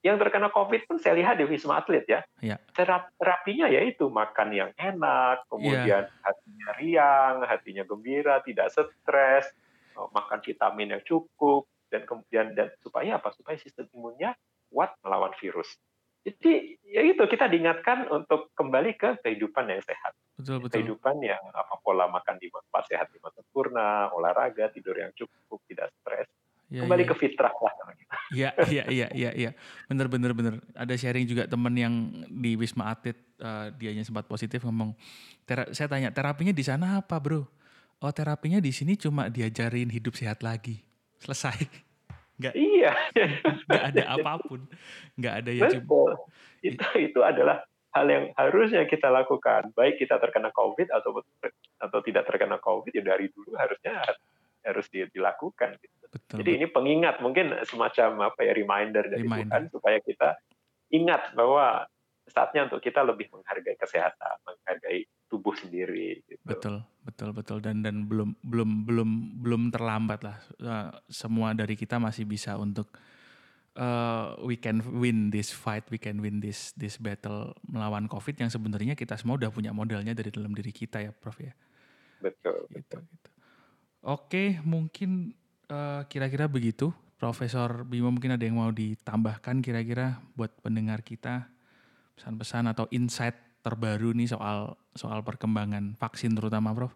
yang 0.00 0.16
terkena 0.16 0.48
COVID 0.48 0.88
pun 0.88 0.96
saya 0.96 1.12
lihat 1.20 1.36
di 1.36 1.44
Wisma 1.44 1.84
Atlet 1.84 2.08
ya. 2.08 2.24
ya. 2.40 2.56
Terapinya 2.72 3.68
yaitu 3.68 4.08
makan 4.08 4.48
yang 4.48 4.70
enak, 4.80 5.44
kemudian 5.52 6.08
ya. 6.08 6.24
hatinya 6.24 6.68
riang, 6.80 7.36
hatinya 7.44 7.84
gembira, 7.84 8.40
tidak 8.40 8.72
stres, 8.72 9.52
makan 9.94 10.38
vitamin 10.42 10.96
yang 10.98 11.02
cukup 11.04 11.66
dan 11.90 12.06
kemudian 12.06 12.54
dan 12.54 12.70
supaya 12.82 13.18
apa? 13.18 13.34
Supaya 13.34 13.58
sistem 13.58 13.90
imunnya 13.94 14.34
kuat 14.70 14.94
melawan 15.02 15.34
virus. 15.38 15.68
Jadi 16.20 16.76
ya 16.84 17.00
itu 17.00 17.24
kita 17.24 17.48
diingatkan 17.48 18.04
untuk 18.12 18.52
kembali 18.52 18.92
ke 19.00 19.24
kehidupan 19.24 19.72
yang 19.72 19.80
sehat. 19.80 20.12
Betul, 20.36 20.60
betul. 20.60 20.80
Kehidupan 20.80 21.16
yang 21.24 21.40
apa 21.56 21.80
pola 21.80 22.06
makan 22.12 22.36
di 22.36 22.52
empat 22.52 22.84
sehat 22.92 23.08
lima 23.16 23.32
sempurna, 23.32 24.12
olahraga, 24.12 24.68
tidur 24.68 25.00
yang 25.00 25.12
cukup, 25.16 25.64
tidak 25.64 25.88
stres. 26.00 26.28
Ya, 26.70 26.86
kembali 26.86 27.02
ya. 27.02 27.10
ke 27.10 27.14
fitrah 27.18 27.50
lah. 27.50 27.74
Iya, 28.30 28.54
iya, 28.70 28.84
iya, 28.86 29.06
iya, 29.10 29.30
iya. 29.34 29.50
Bener, 29.90 30.06
bener, 30.06 30.30
bener. 30.30 30.54
Ada 30.78 30.94
sharing 30.94 31.26
juga 31.26 31.50
teman 31.50 31.74
yang 31.74 31.94
di 32.30 32.54
Wisma 32.54 32.94
Atlet, 32.94 33.18
uh, 33.42 33.74
dianya 33.74 34.06
sempat 34.06 34.30
positif 34.30 34.62
ngomong, 34.62 34.94
saya 35.74 35.90
tanya 35.90 36.14
terapinya 36.14 36.54
di 36.54 36.62
sana 36.62 37.02
apa 37.02 37.18
bro? 37.18 37.42
Oh 38.00 38.12
terapinya 38.12 38.58
di 38.58 38.72
sini 38.72 38.96
cuma 38.96 39.28
diajarin 39.28 39.92
hidup 39.92 40.16
sehat 40.16 40.40
lagi. 40.40 40.80
Selesai. 41.20 41.56
Nggak, 42.40 42.54
iya. 42.56 42.92
Nggak 43.68 43.84
ada 43.92 44.02
apa 44.16 44.32
pun. 44.40 44.64
Nggak 45.20 45.34
ada 45.44 45.50
ya 45.52 45.68
cuma. 45.76 46.16
Itu, 46.64 46.86
itu 46.96 47.20
adalah 47.20 47.64
hal 47.92 48.06
yang 48.08 48.24
harusnya 48.32 48.88
kita 48.88 49.12
lakukan. 49.12 49.76
Baik 49.76 50.00
kita 50.00 50.16
terkena 50.16 50.48
COVID 50.48 50.88
atau 50.88 51.20
atau 51.80 51.98
tidak 52.00 52.24
terkena 52.24 52.56
COVID 52.56 52.96
ya 52.96 53.04
dari 53.04 53.28
dulu 53.28 53.52
harusnya 53.60 54.00
harus 54.64 54.88
dilakukan. 54.88 55.76
Gitu. 55.76 56.00
Betul. 56.10 56.36
Jadi 56.42 56.50
ini 56.64 56.66
pengingat 56.66 57.20
mungkin 57.20 57.54
semacam 57.68 58.32
apa 58.32 58.40
ya 58.42 58.52
reminder 58.56 59.04
dari 59.06 59.28
reminder. 59.28 59.46
Tuhan 59.46 59.62
supaya 59.68 59.98
kita 60.00 60.40
ingat 60.90 61.36
bahwa 61.36 61.86
saatnya 62.30 62.70
untuk 62.70 62.80
kita 62.80 63.02
lebih 63.02 63.28
menghargai 63.34 63.76
kesehatan, 63.76 64.36
menghargai 64.46 65.04
tubuh 65.26 65.54
sendiri. 65.54 66.22
Gitu. 66.26 66.42
Betul, 66.42 66.82
betul, 67.02 67.30
betul. 67.34 67.58
Dan 67.62 67.82
dan 67.82 68.06
belum 68.06 68.38
belum 68.42 68.70
belum 68.86 69.10
belum 69.42 69.62
terlambat 69.70 70.20
lah. 70.22 70.36
Uh, 70.58 70.90
semua 71.10 71.52
dari 71.52 71.74
kita 71.74 71.98
masih 71.98 72.24
bisa 72.26 72.56
untuk 72.56 72.90
uh, 73.78 74.34
we 74.42 74.58
can 74.58 74.82
win 74.98 75.30
this 75.30 75.54
fight, 75.54 75.86
we 75.90 75.98
can 76.00 76.18
win 76.18 76.42
this 76.42 76.74
this 76.74 76.98
battle 76.98 77.54
melawan 77.68 78.10
COVID 78.10 78.34
yang 78.40 78.50
sebenarnya 78.50 78.98
kita 78.98 79.14
semua 79.14 79.38
udah 79.38 79.50
punya 79.52 79.70
modelnya 79.70 80.16
dari 80.16 80.34
dalam 80.34 80.50
diri 80.56 80.74
kita 80.74 81.04
ya, 81.04 81.12
Prof 81.14 81.38
ya. 81.38 81.54
Betul. 82.18 82.66
Gitu, 82.70 82.80
betul. 82.80 83.00
gitu. 83.06 83.28
Oke, 84.00 84.56
mungkin 84.64 85.36
uh, 85.68 86.08
kira-kira 86.08 86.48
begitu. 86.48 86.90
Profesor 87.20 87.84
Bimo 87.84 88.08
mungkin 88.08 88.32
ada 88.32 88.40
yang 88.40 88.56
mau 88.56 88.72
ditambahkan 88.72 89.60
kira-kira 89.60 90.24
buat 90.32 90.56
pendengar 90.64 91.04
kita 91.04 91.52
pesan-pesan 92.20 92.68
atau 92.76 92.84
insight 92.92 93.32
terbaru 93.64 94.12
nih 94.12 94.28
soal 94.28 94.76
soal 94.92 95.24
perkembangan 95.24 95.96
vaksin 95.96 96.36
terutama, 96.36 96.76
Prof? 96.76 96.92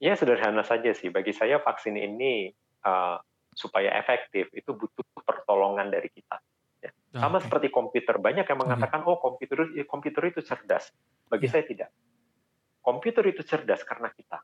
Ya 0.00 0.16
sederhana 0.16 0.64
saja 0.64 0.96
sih. 0.96 1.12
Bagi 1.12 1.36
saya 1.36 1.60
vaksin 1.60 2.00
ini 2.00 2.48
uh, 2.88 3.20
supaya 3.52 3.92
efektif 4.00 4.48
itu 4.56 4.72
butuh 4.72 5.04
pertolongan 5.20 5.92
dari 5.92 6.08
kita. 6.08 6.40
Ya. 6.80 6.88
Ah, 7.12 7.28
Sama 7.28 7.36
okay. 7.36 7.44
seperti 7.44 7.68
komputer. 7.68 8.16
Banyak 8.16 8.48
yang 8.48 8.56
mengatakan, 8.64 9.04
oh, 9.04 9.12
oh 9.12 9.18
komputer 9.20 9.68
komputer 9.84 10.32
itu 10.32 10.40
cerdas. 10.40 10.88
Bagi 11.28 11.44
yeah. 11.44 11.52
saya 11.52 11.64
tidak. 11.68 11.90
Komputer 12.80 13.28
itu 13.28 13.44
cerdas 13.44 13.84
karena 13.84 14.08
kita. 14.16 14.40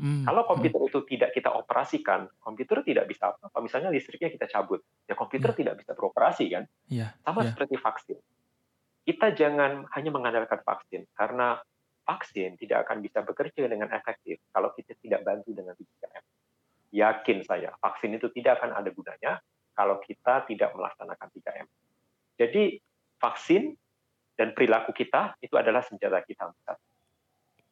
Hmm. 0.00 0.24
Kalau 0.24 0.48
komputer 0.48 0.80
hmm. 0.80 0.88
itu 0.88 1.00
tidak 1.04 1.36
kita 1.36 1.52
operasikan, 1.52 2.24
komputer 2.40 2.80
tidak 2.88 3.04
bisa 3.04 3.36
apa-apa. 3.36 3.58
Misalnya 3.60 3.92
listriknya 3.92 4.32
kita 4.32 4.48
cabut, 4.48 4.80
ya 5.04 5.12
komputer 5.12 5.52
yeah. 5.52 5.58
tidak 5.60 5.74
bisa 5.84 5.92
beroperasi 5.92 6.44
kan. 6.48 6.64
Yeah. 6.88 7.12
Sama 7.20 7.44
yeah. 7.44 7.52
seperti 7.52 7.76
vaksin 7.76 8.16
kita 9.08 9.32
jangan 9.32 9.88
hanya 9.96 10.10
mengandalkan 10.12 10.60
vaksin 10.60 11.08
karena 11.16 11.56
vaksin 12.04 12.60
tidak 12.60 12.84
akan 12.84 13.00
bisa 13.00 13.24
bekerja 13.24 13.64
dengan 13.64 13.88
efektif 13.88 14.36
kalau 14.52 14.68
kita 14.76 14.92
tidak 15.00 15.24
bantu 15.24 15.56
dengan 15.56 15.72
3M. 15.72 16.24
Yakin 16.92 17.38
saya, 17.40 17.72
vaksin 17.80 18.20
itu 18.20 18.28
tidak 18.36 18.60
akan 18.60 18.76
ada 18.76 18.92
gunanya 18.92 19.40
kalau 19.72 19.96
kita 20.04 20.44
tidak 20.44 20.76
melaksanakan 20.76 21.24
3M. 21.24 21.66
Jadi 22.36 22.76
vaksin 23.16 23.72
dan 24.36 24.52
perilaku 24.52 24.92
kita 24.92 25.40
itu 25.40 25.56
adalah 25.56 25.80
senjata 25.80 26.20
kita. 26.28 26.52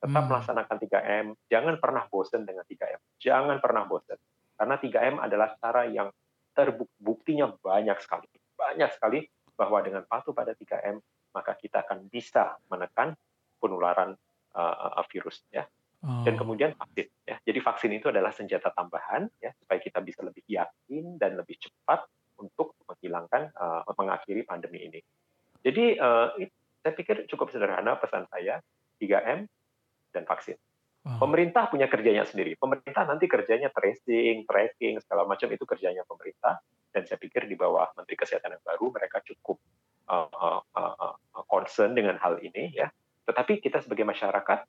Tetap 0.01 0.16
hmm. 0.16 0.29
melaksanakan 0.33 0.77
3M, 0.88 1.27
jangan 1.53 1.77
pernah 1.77 2.09
bosan 2.09 2.49
dengan 2.49 2.64
3M. 2.64 3.01
Jangan 3.20 3.61
pernah 3.61 3.85
bosan. 3.85 4.16
Karena 4.57 4.81
3M 4.81 5.20
adalah 5.20 5.53
cara 5.61 5.85
yang 5.85 6.09
terbuktinya 6.57 7.53
banyak 7.61 8.01
sekali. 8.01 8.25
Banyak 8.57 8.88
sekali 8.96 9.20
bahwa 9.53 9.85
dengan 9.85 10.05
patuh 10.09 10.33
pada 10.33 10.57
3M 10.57 10.96
maka 11.37 11.53
kita 11.61 11.85
akan 11.85 12.09
bisa 12.09 12.57
menekan 12.72 13.12
penularan 13.61 14.16
uh, 14.57 15.05
virus 15.12 15.44
ya. 15.53 15.68
Oh. 16.01 16.25
Dan 16.25 16.40
kemudian 16.40 16.72
vaksin 16.72 17.09
ya. 17.29 17.37
Jadi 17.44 17.59
vaksin 17.61 17.92
itu 17.92 18.09
adalah 18.09 18.33
senjata 18.33 18.72
tambahan 18.72 19.29
ya 19.37 19.53
supaya 19.61 19.79
kita 19.81 20.01
bisa 20.01 20.25
lebih 20.25 20.44
yakin 20.49 21.20
dan 21.20 21.37
lebih 21.37 21.61
cepat 21.61 22.09
untuk 22.40 22.77
menghilangkan 22.88 23.53
uh, 23.53 23.85
mengakhiri 23.96 24.49
pandemi 24.49 24.88
ini. 24.88 25.01
Jadi 25.61 25.96
uh, 26.01 26.33
saya 26.81 26.92
pikir 26.96 27.29
cukup 27.29 27.53
sederhana 27.53 27.96
pesan 28.01 28.25
saya 28.33 28.61
3M 29.01 29.44
dan 30.12 30.25
vaksin. 30.25 30.57
Oh. 31.07 31.22
Pemerintah 31.22 31.70
punya 31.70 31.87
kerjanya 31.87 32.27
sendiri. 32.27 32.59
Pemerintah 32.59 33.07
nanti 33.07 33.31
kerjanya 33.31 33.70
tracing, 33.70 34.42
tracking, 34.42 34.99
segala 35.03 35.22
macam 35.22 35.49
itu 35.51 35.62
kerjanya 35.62 36.03
pemerintah. 36.03 36.61
Dan 36.90 37.05
saya 37.05 37.20
pikir 37.20 37.44
di 37.44 37.55
bawah 37.55 37.92
Menteri 37.94 38.16
Kesehatan 38.16 38.57
yang 38.57 38.64
baru 38.64 38.88
mereka 38.88 39.20
cukup 39.22 39.61
uh, 40.11 40.29
uh, 40.31 40.62
uh, 40.75 41.14
concern 41.47 41.95
dengan 41.95 42.19
hal 42.19 42.38
ini 42.42 42.73
ya. 42.75 42.90
Tetapi 43.27 43.59
kita 43.59 43.83
sebagai 43.83 44.07
masyarakat 44.07 44.64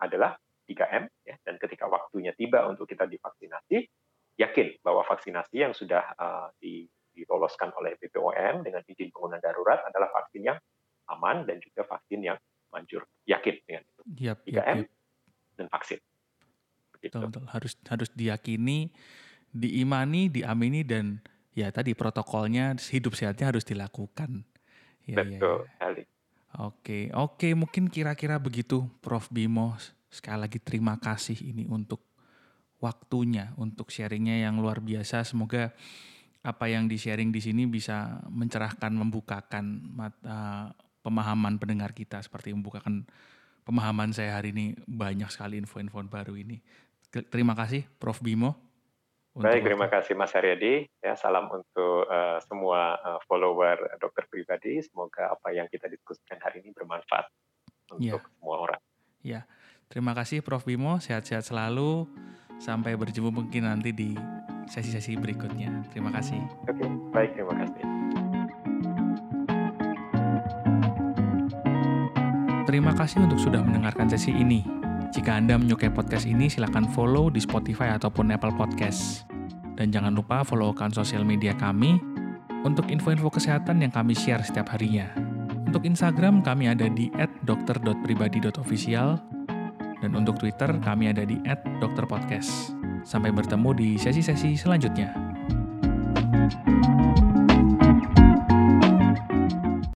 adalah 0.00 0.38
3M 0.70 1.10
ya 1.26 1.34
dan 1.42 1.58
ketika 1.58 1.90
waktunya 1.90 2.30
tiba 2.38 2.62
untuk 2.70 2.86
kita 2.86 3.04
divaksinasi, 3.10 3.90
yakin 4.38 4.78
bahwa 4.80 5.02
vaksinasi 5.02 5.56
yang 5.58 5.74
sudah 5.74 6.14
uh, 6.14 6.48
di, 6.62 6.86
diloloskan 7.10 7.74
oleh 7.74 7.98
BPOM 7.98 8.62
dengan 8.62 8.82
izin 8.86 9.10
penggunaan 9.10 9.42
darurat 9.42 9.82
adalah 9.84 10.08
vaksin 10.14 10.46
yang 10.46 10.58
aman 11.10 11.42
dan 11.44 11.58
juga 11.58 11.82
vaksin 11.84 12.22
yang 12.22 12.38
manjur. 12.70 13.02
Yakin 13.26 13.54
dengan 13.66 13.82
itu. 13.82 14.02
Yep, 14.30 14.38
3M 14.46 14.54
yep, 14.54 14.86
yep. 14.86 14.88
dan 15.58 15.66
vaksin. 15.66 15.98
Betul, 17.00 17.26
betul. 17.26 17.44
Harus 17.50 17.72
harus 17.90 18.08
diyakini, 18.14 18.92
diimani, 19.50 20.30
diamini 20.30 20.86
dan 20.86 21.18
ya 21.56 21.72
tadi 21.74 21.96
protokolnya 21.98 22.78
hidup 22.78 23.18
sehatnya 23.18 23.50
harus 23.50 23.66
dilakukan. 23.66 24.46
Ya, 25.10 25.26
Betul 25.26 25.66
ya. 25.66 26.04
Oke, 26.58 27.14
oke 27.14 27.48
mungkin 27.54 27.86
kira-kira 27.86 28.38
begitu 28.42 28.86
Prof 28.98 29.30
Bimo. 29.30 29.78
Sekali 30.10 30.42
lagi 30.42 30.58
terima 30.58 30.98
kasih 30.98 31.38
ini 31.38 31.70
untuk 31.70 32.02
waktunya, 32.82 33.54
untuk 33.54 33.94
sharingnya 33.94 34.42
yang 34.42 34.58
luar 34.58 34.82
biasa. 34.82 35.22
Semoga 35.22 35.70
apa 36.40 36.66
yang 36.66 36.90
di-sharing 36.90 37.30
di 37.30 37.38
sini 37.38 37.68
bisa 37.70 38.18
mencerahkan, 38.32 38.90
membukakan 38.90 39.64
mata 39.94 40.74
pemahaman 41.04 41.60
pendengar 41.60 41.94
kita 41.94 42.18
seperti 42.18 42.50
membukakan 42.50 43.06
pemahaman 43.62 44.10
saya 44.10 44.40
hari 44.40 44.50
ini 44.50 44.74
banyak 44.88 45.30
sekali 45.30 45.60
info-info 45.60 46.02
baru 46.10 46.34
ini. 46.34 46.58
Terima 47.10 47.54
kasih 47.54 47.86
Prof 48.02 48.18
Bimo. 48.24 48.69
Baik, 49.30 49.62
terima 49.62 49.86
kasih 49.86 50.18
Mas 50.18 50.34
Haryadi. 50.34 50.90
Ya, 50.98 51.14
salam 51.14 51.46
untuk 51.46 52.02
uh, 52.10 52.42
semua 52.50 52.98
uh, 52.98 53.20
follower 53.30 53.78
dokter 54.02 54.26
pribadi. 54.26 54.82
Semoga 54.82 55.30
apa 55.30 55.54
yang 55.54 55.70
kita 55.70 55.86
diskusikan 55.86 56.42
hari 56.42 56.66
ini 56.66 56.74
bermanfaat 56.74 57.30
untuk 57.94 58.18
ya. 58.18 58.18
semua 58.18 58.56
orang. 58.58 58.82
Ya, 59.22 59.46
terima 59.86 60.18
kasih 60.18 60.42
Prof 60.42 60.66
Bimo. 60.66 60.98
Sehat-sehat 60.98 61.46
selalu. 61.46 62.10
Sampai 62.58 62.98
berjumpa 62.98 63.30
mungkin 63.30 63.70
nanti 63.70 63.94
di 63.94 64.18
sesi-sesi 64.66 65.14
berikutnya. 65.14 65.86
Terima 65.94 66.10
kasih. 66.10 66.42
Oke, 66.66 66.84
baik, 67.14 67.30
terima 67.38 67.54
kasih. 67.54 67.82
Terima 72.66 72.92
kasih 72.98 73.18
untuk 73.24 73.38
sudah 73.38 73.62
mendengarkan 73.62 74.10
sesi 74.10 74.34
ini. 74.34 74.62
Jika 75.10 75.42
Anda 75.42 75.58
menyukai 75.58 75.90
podcast 75.90 76.22
ini, 76.22 76.46
silakan 76.46 76.86
follow 76.94 77.34
di 77.34 77.42
Spotify 77.42 77.98
ataupun 77.98 78.30
Apple 78.30 78.54
Podcast. 78.54 79.26
Dan 79.74 79.90
jangan 79.90 80.14
lupa 80.14 80.46
follow 80.46 80.70
akun 80.70 80.94
sosial 80.94 81.26
media 81.26 81.50
kami 81.58 81.98
untuk 82.62 82.86
info-info 82.86 83.26
kesehatan 83.26 83.82
yang 83.82 83.90
kami 83.90 84.14
share 84.14 84.46
setiap 84.46 84.70
harinya. 84.70 85.10
Untuk 85.66 85.82
Instagram, 85.82 86.46
kami 86.46 86.70
ada 86.70 86.86
di 86.86 87.10
@dokter.pribadi.official 87.42 89.08
dan 89.98 90.10
untuk 90.14 90.38
Twitter, 90.38 90.78
kami 90.78 91.10
ada 91.10 91.26
di 91.26 91.42
@dokterpodcast. 91.82 92.78
Sampai 93.02 93.34
bertemu 93.34 93.70
di 93.74 93.88
sesi-sesi 93.98 94.54
selanjutnya. 94.54 95.10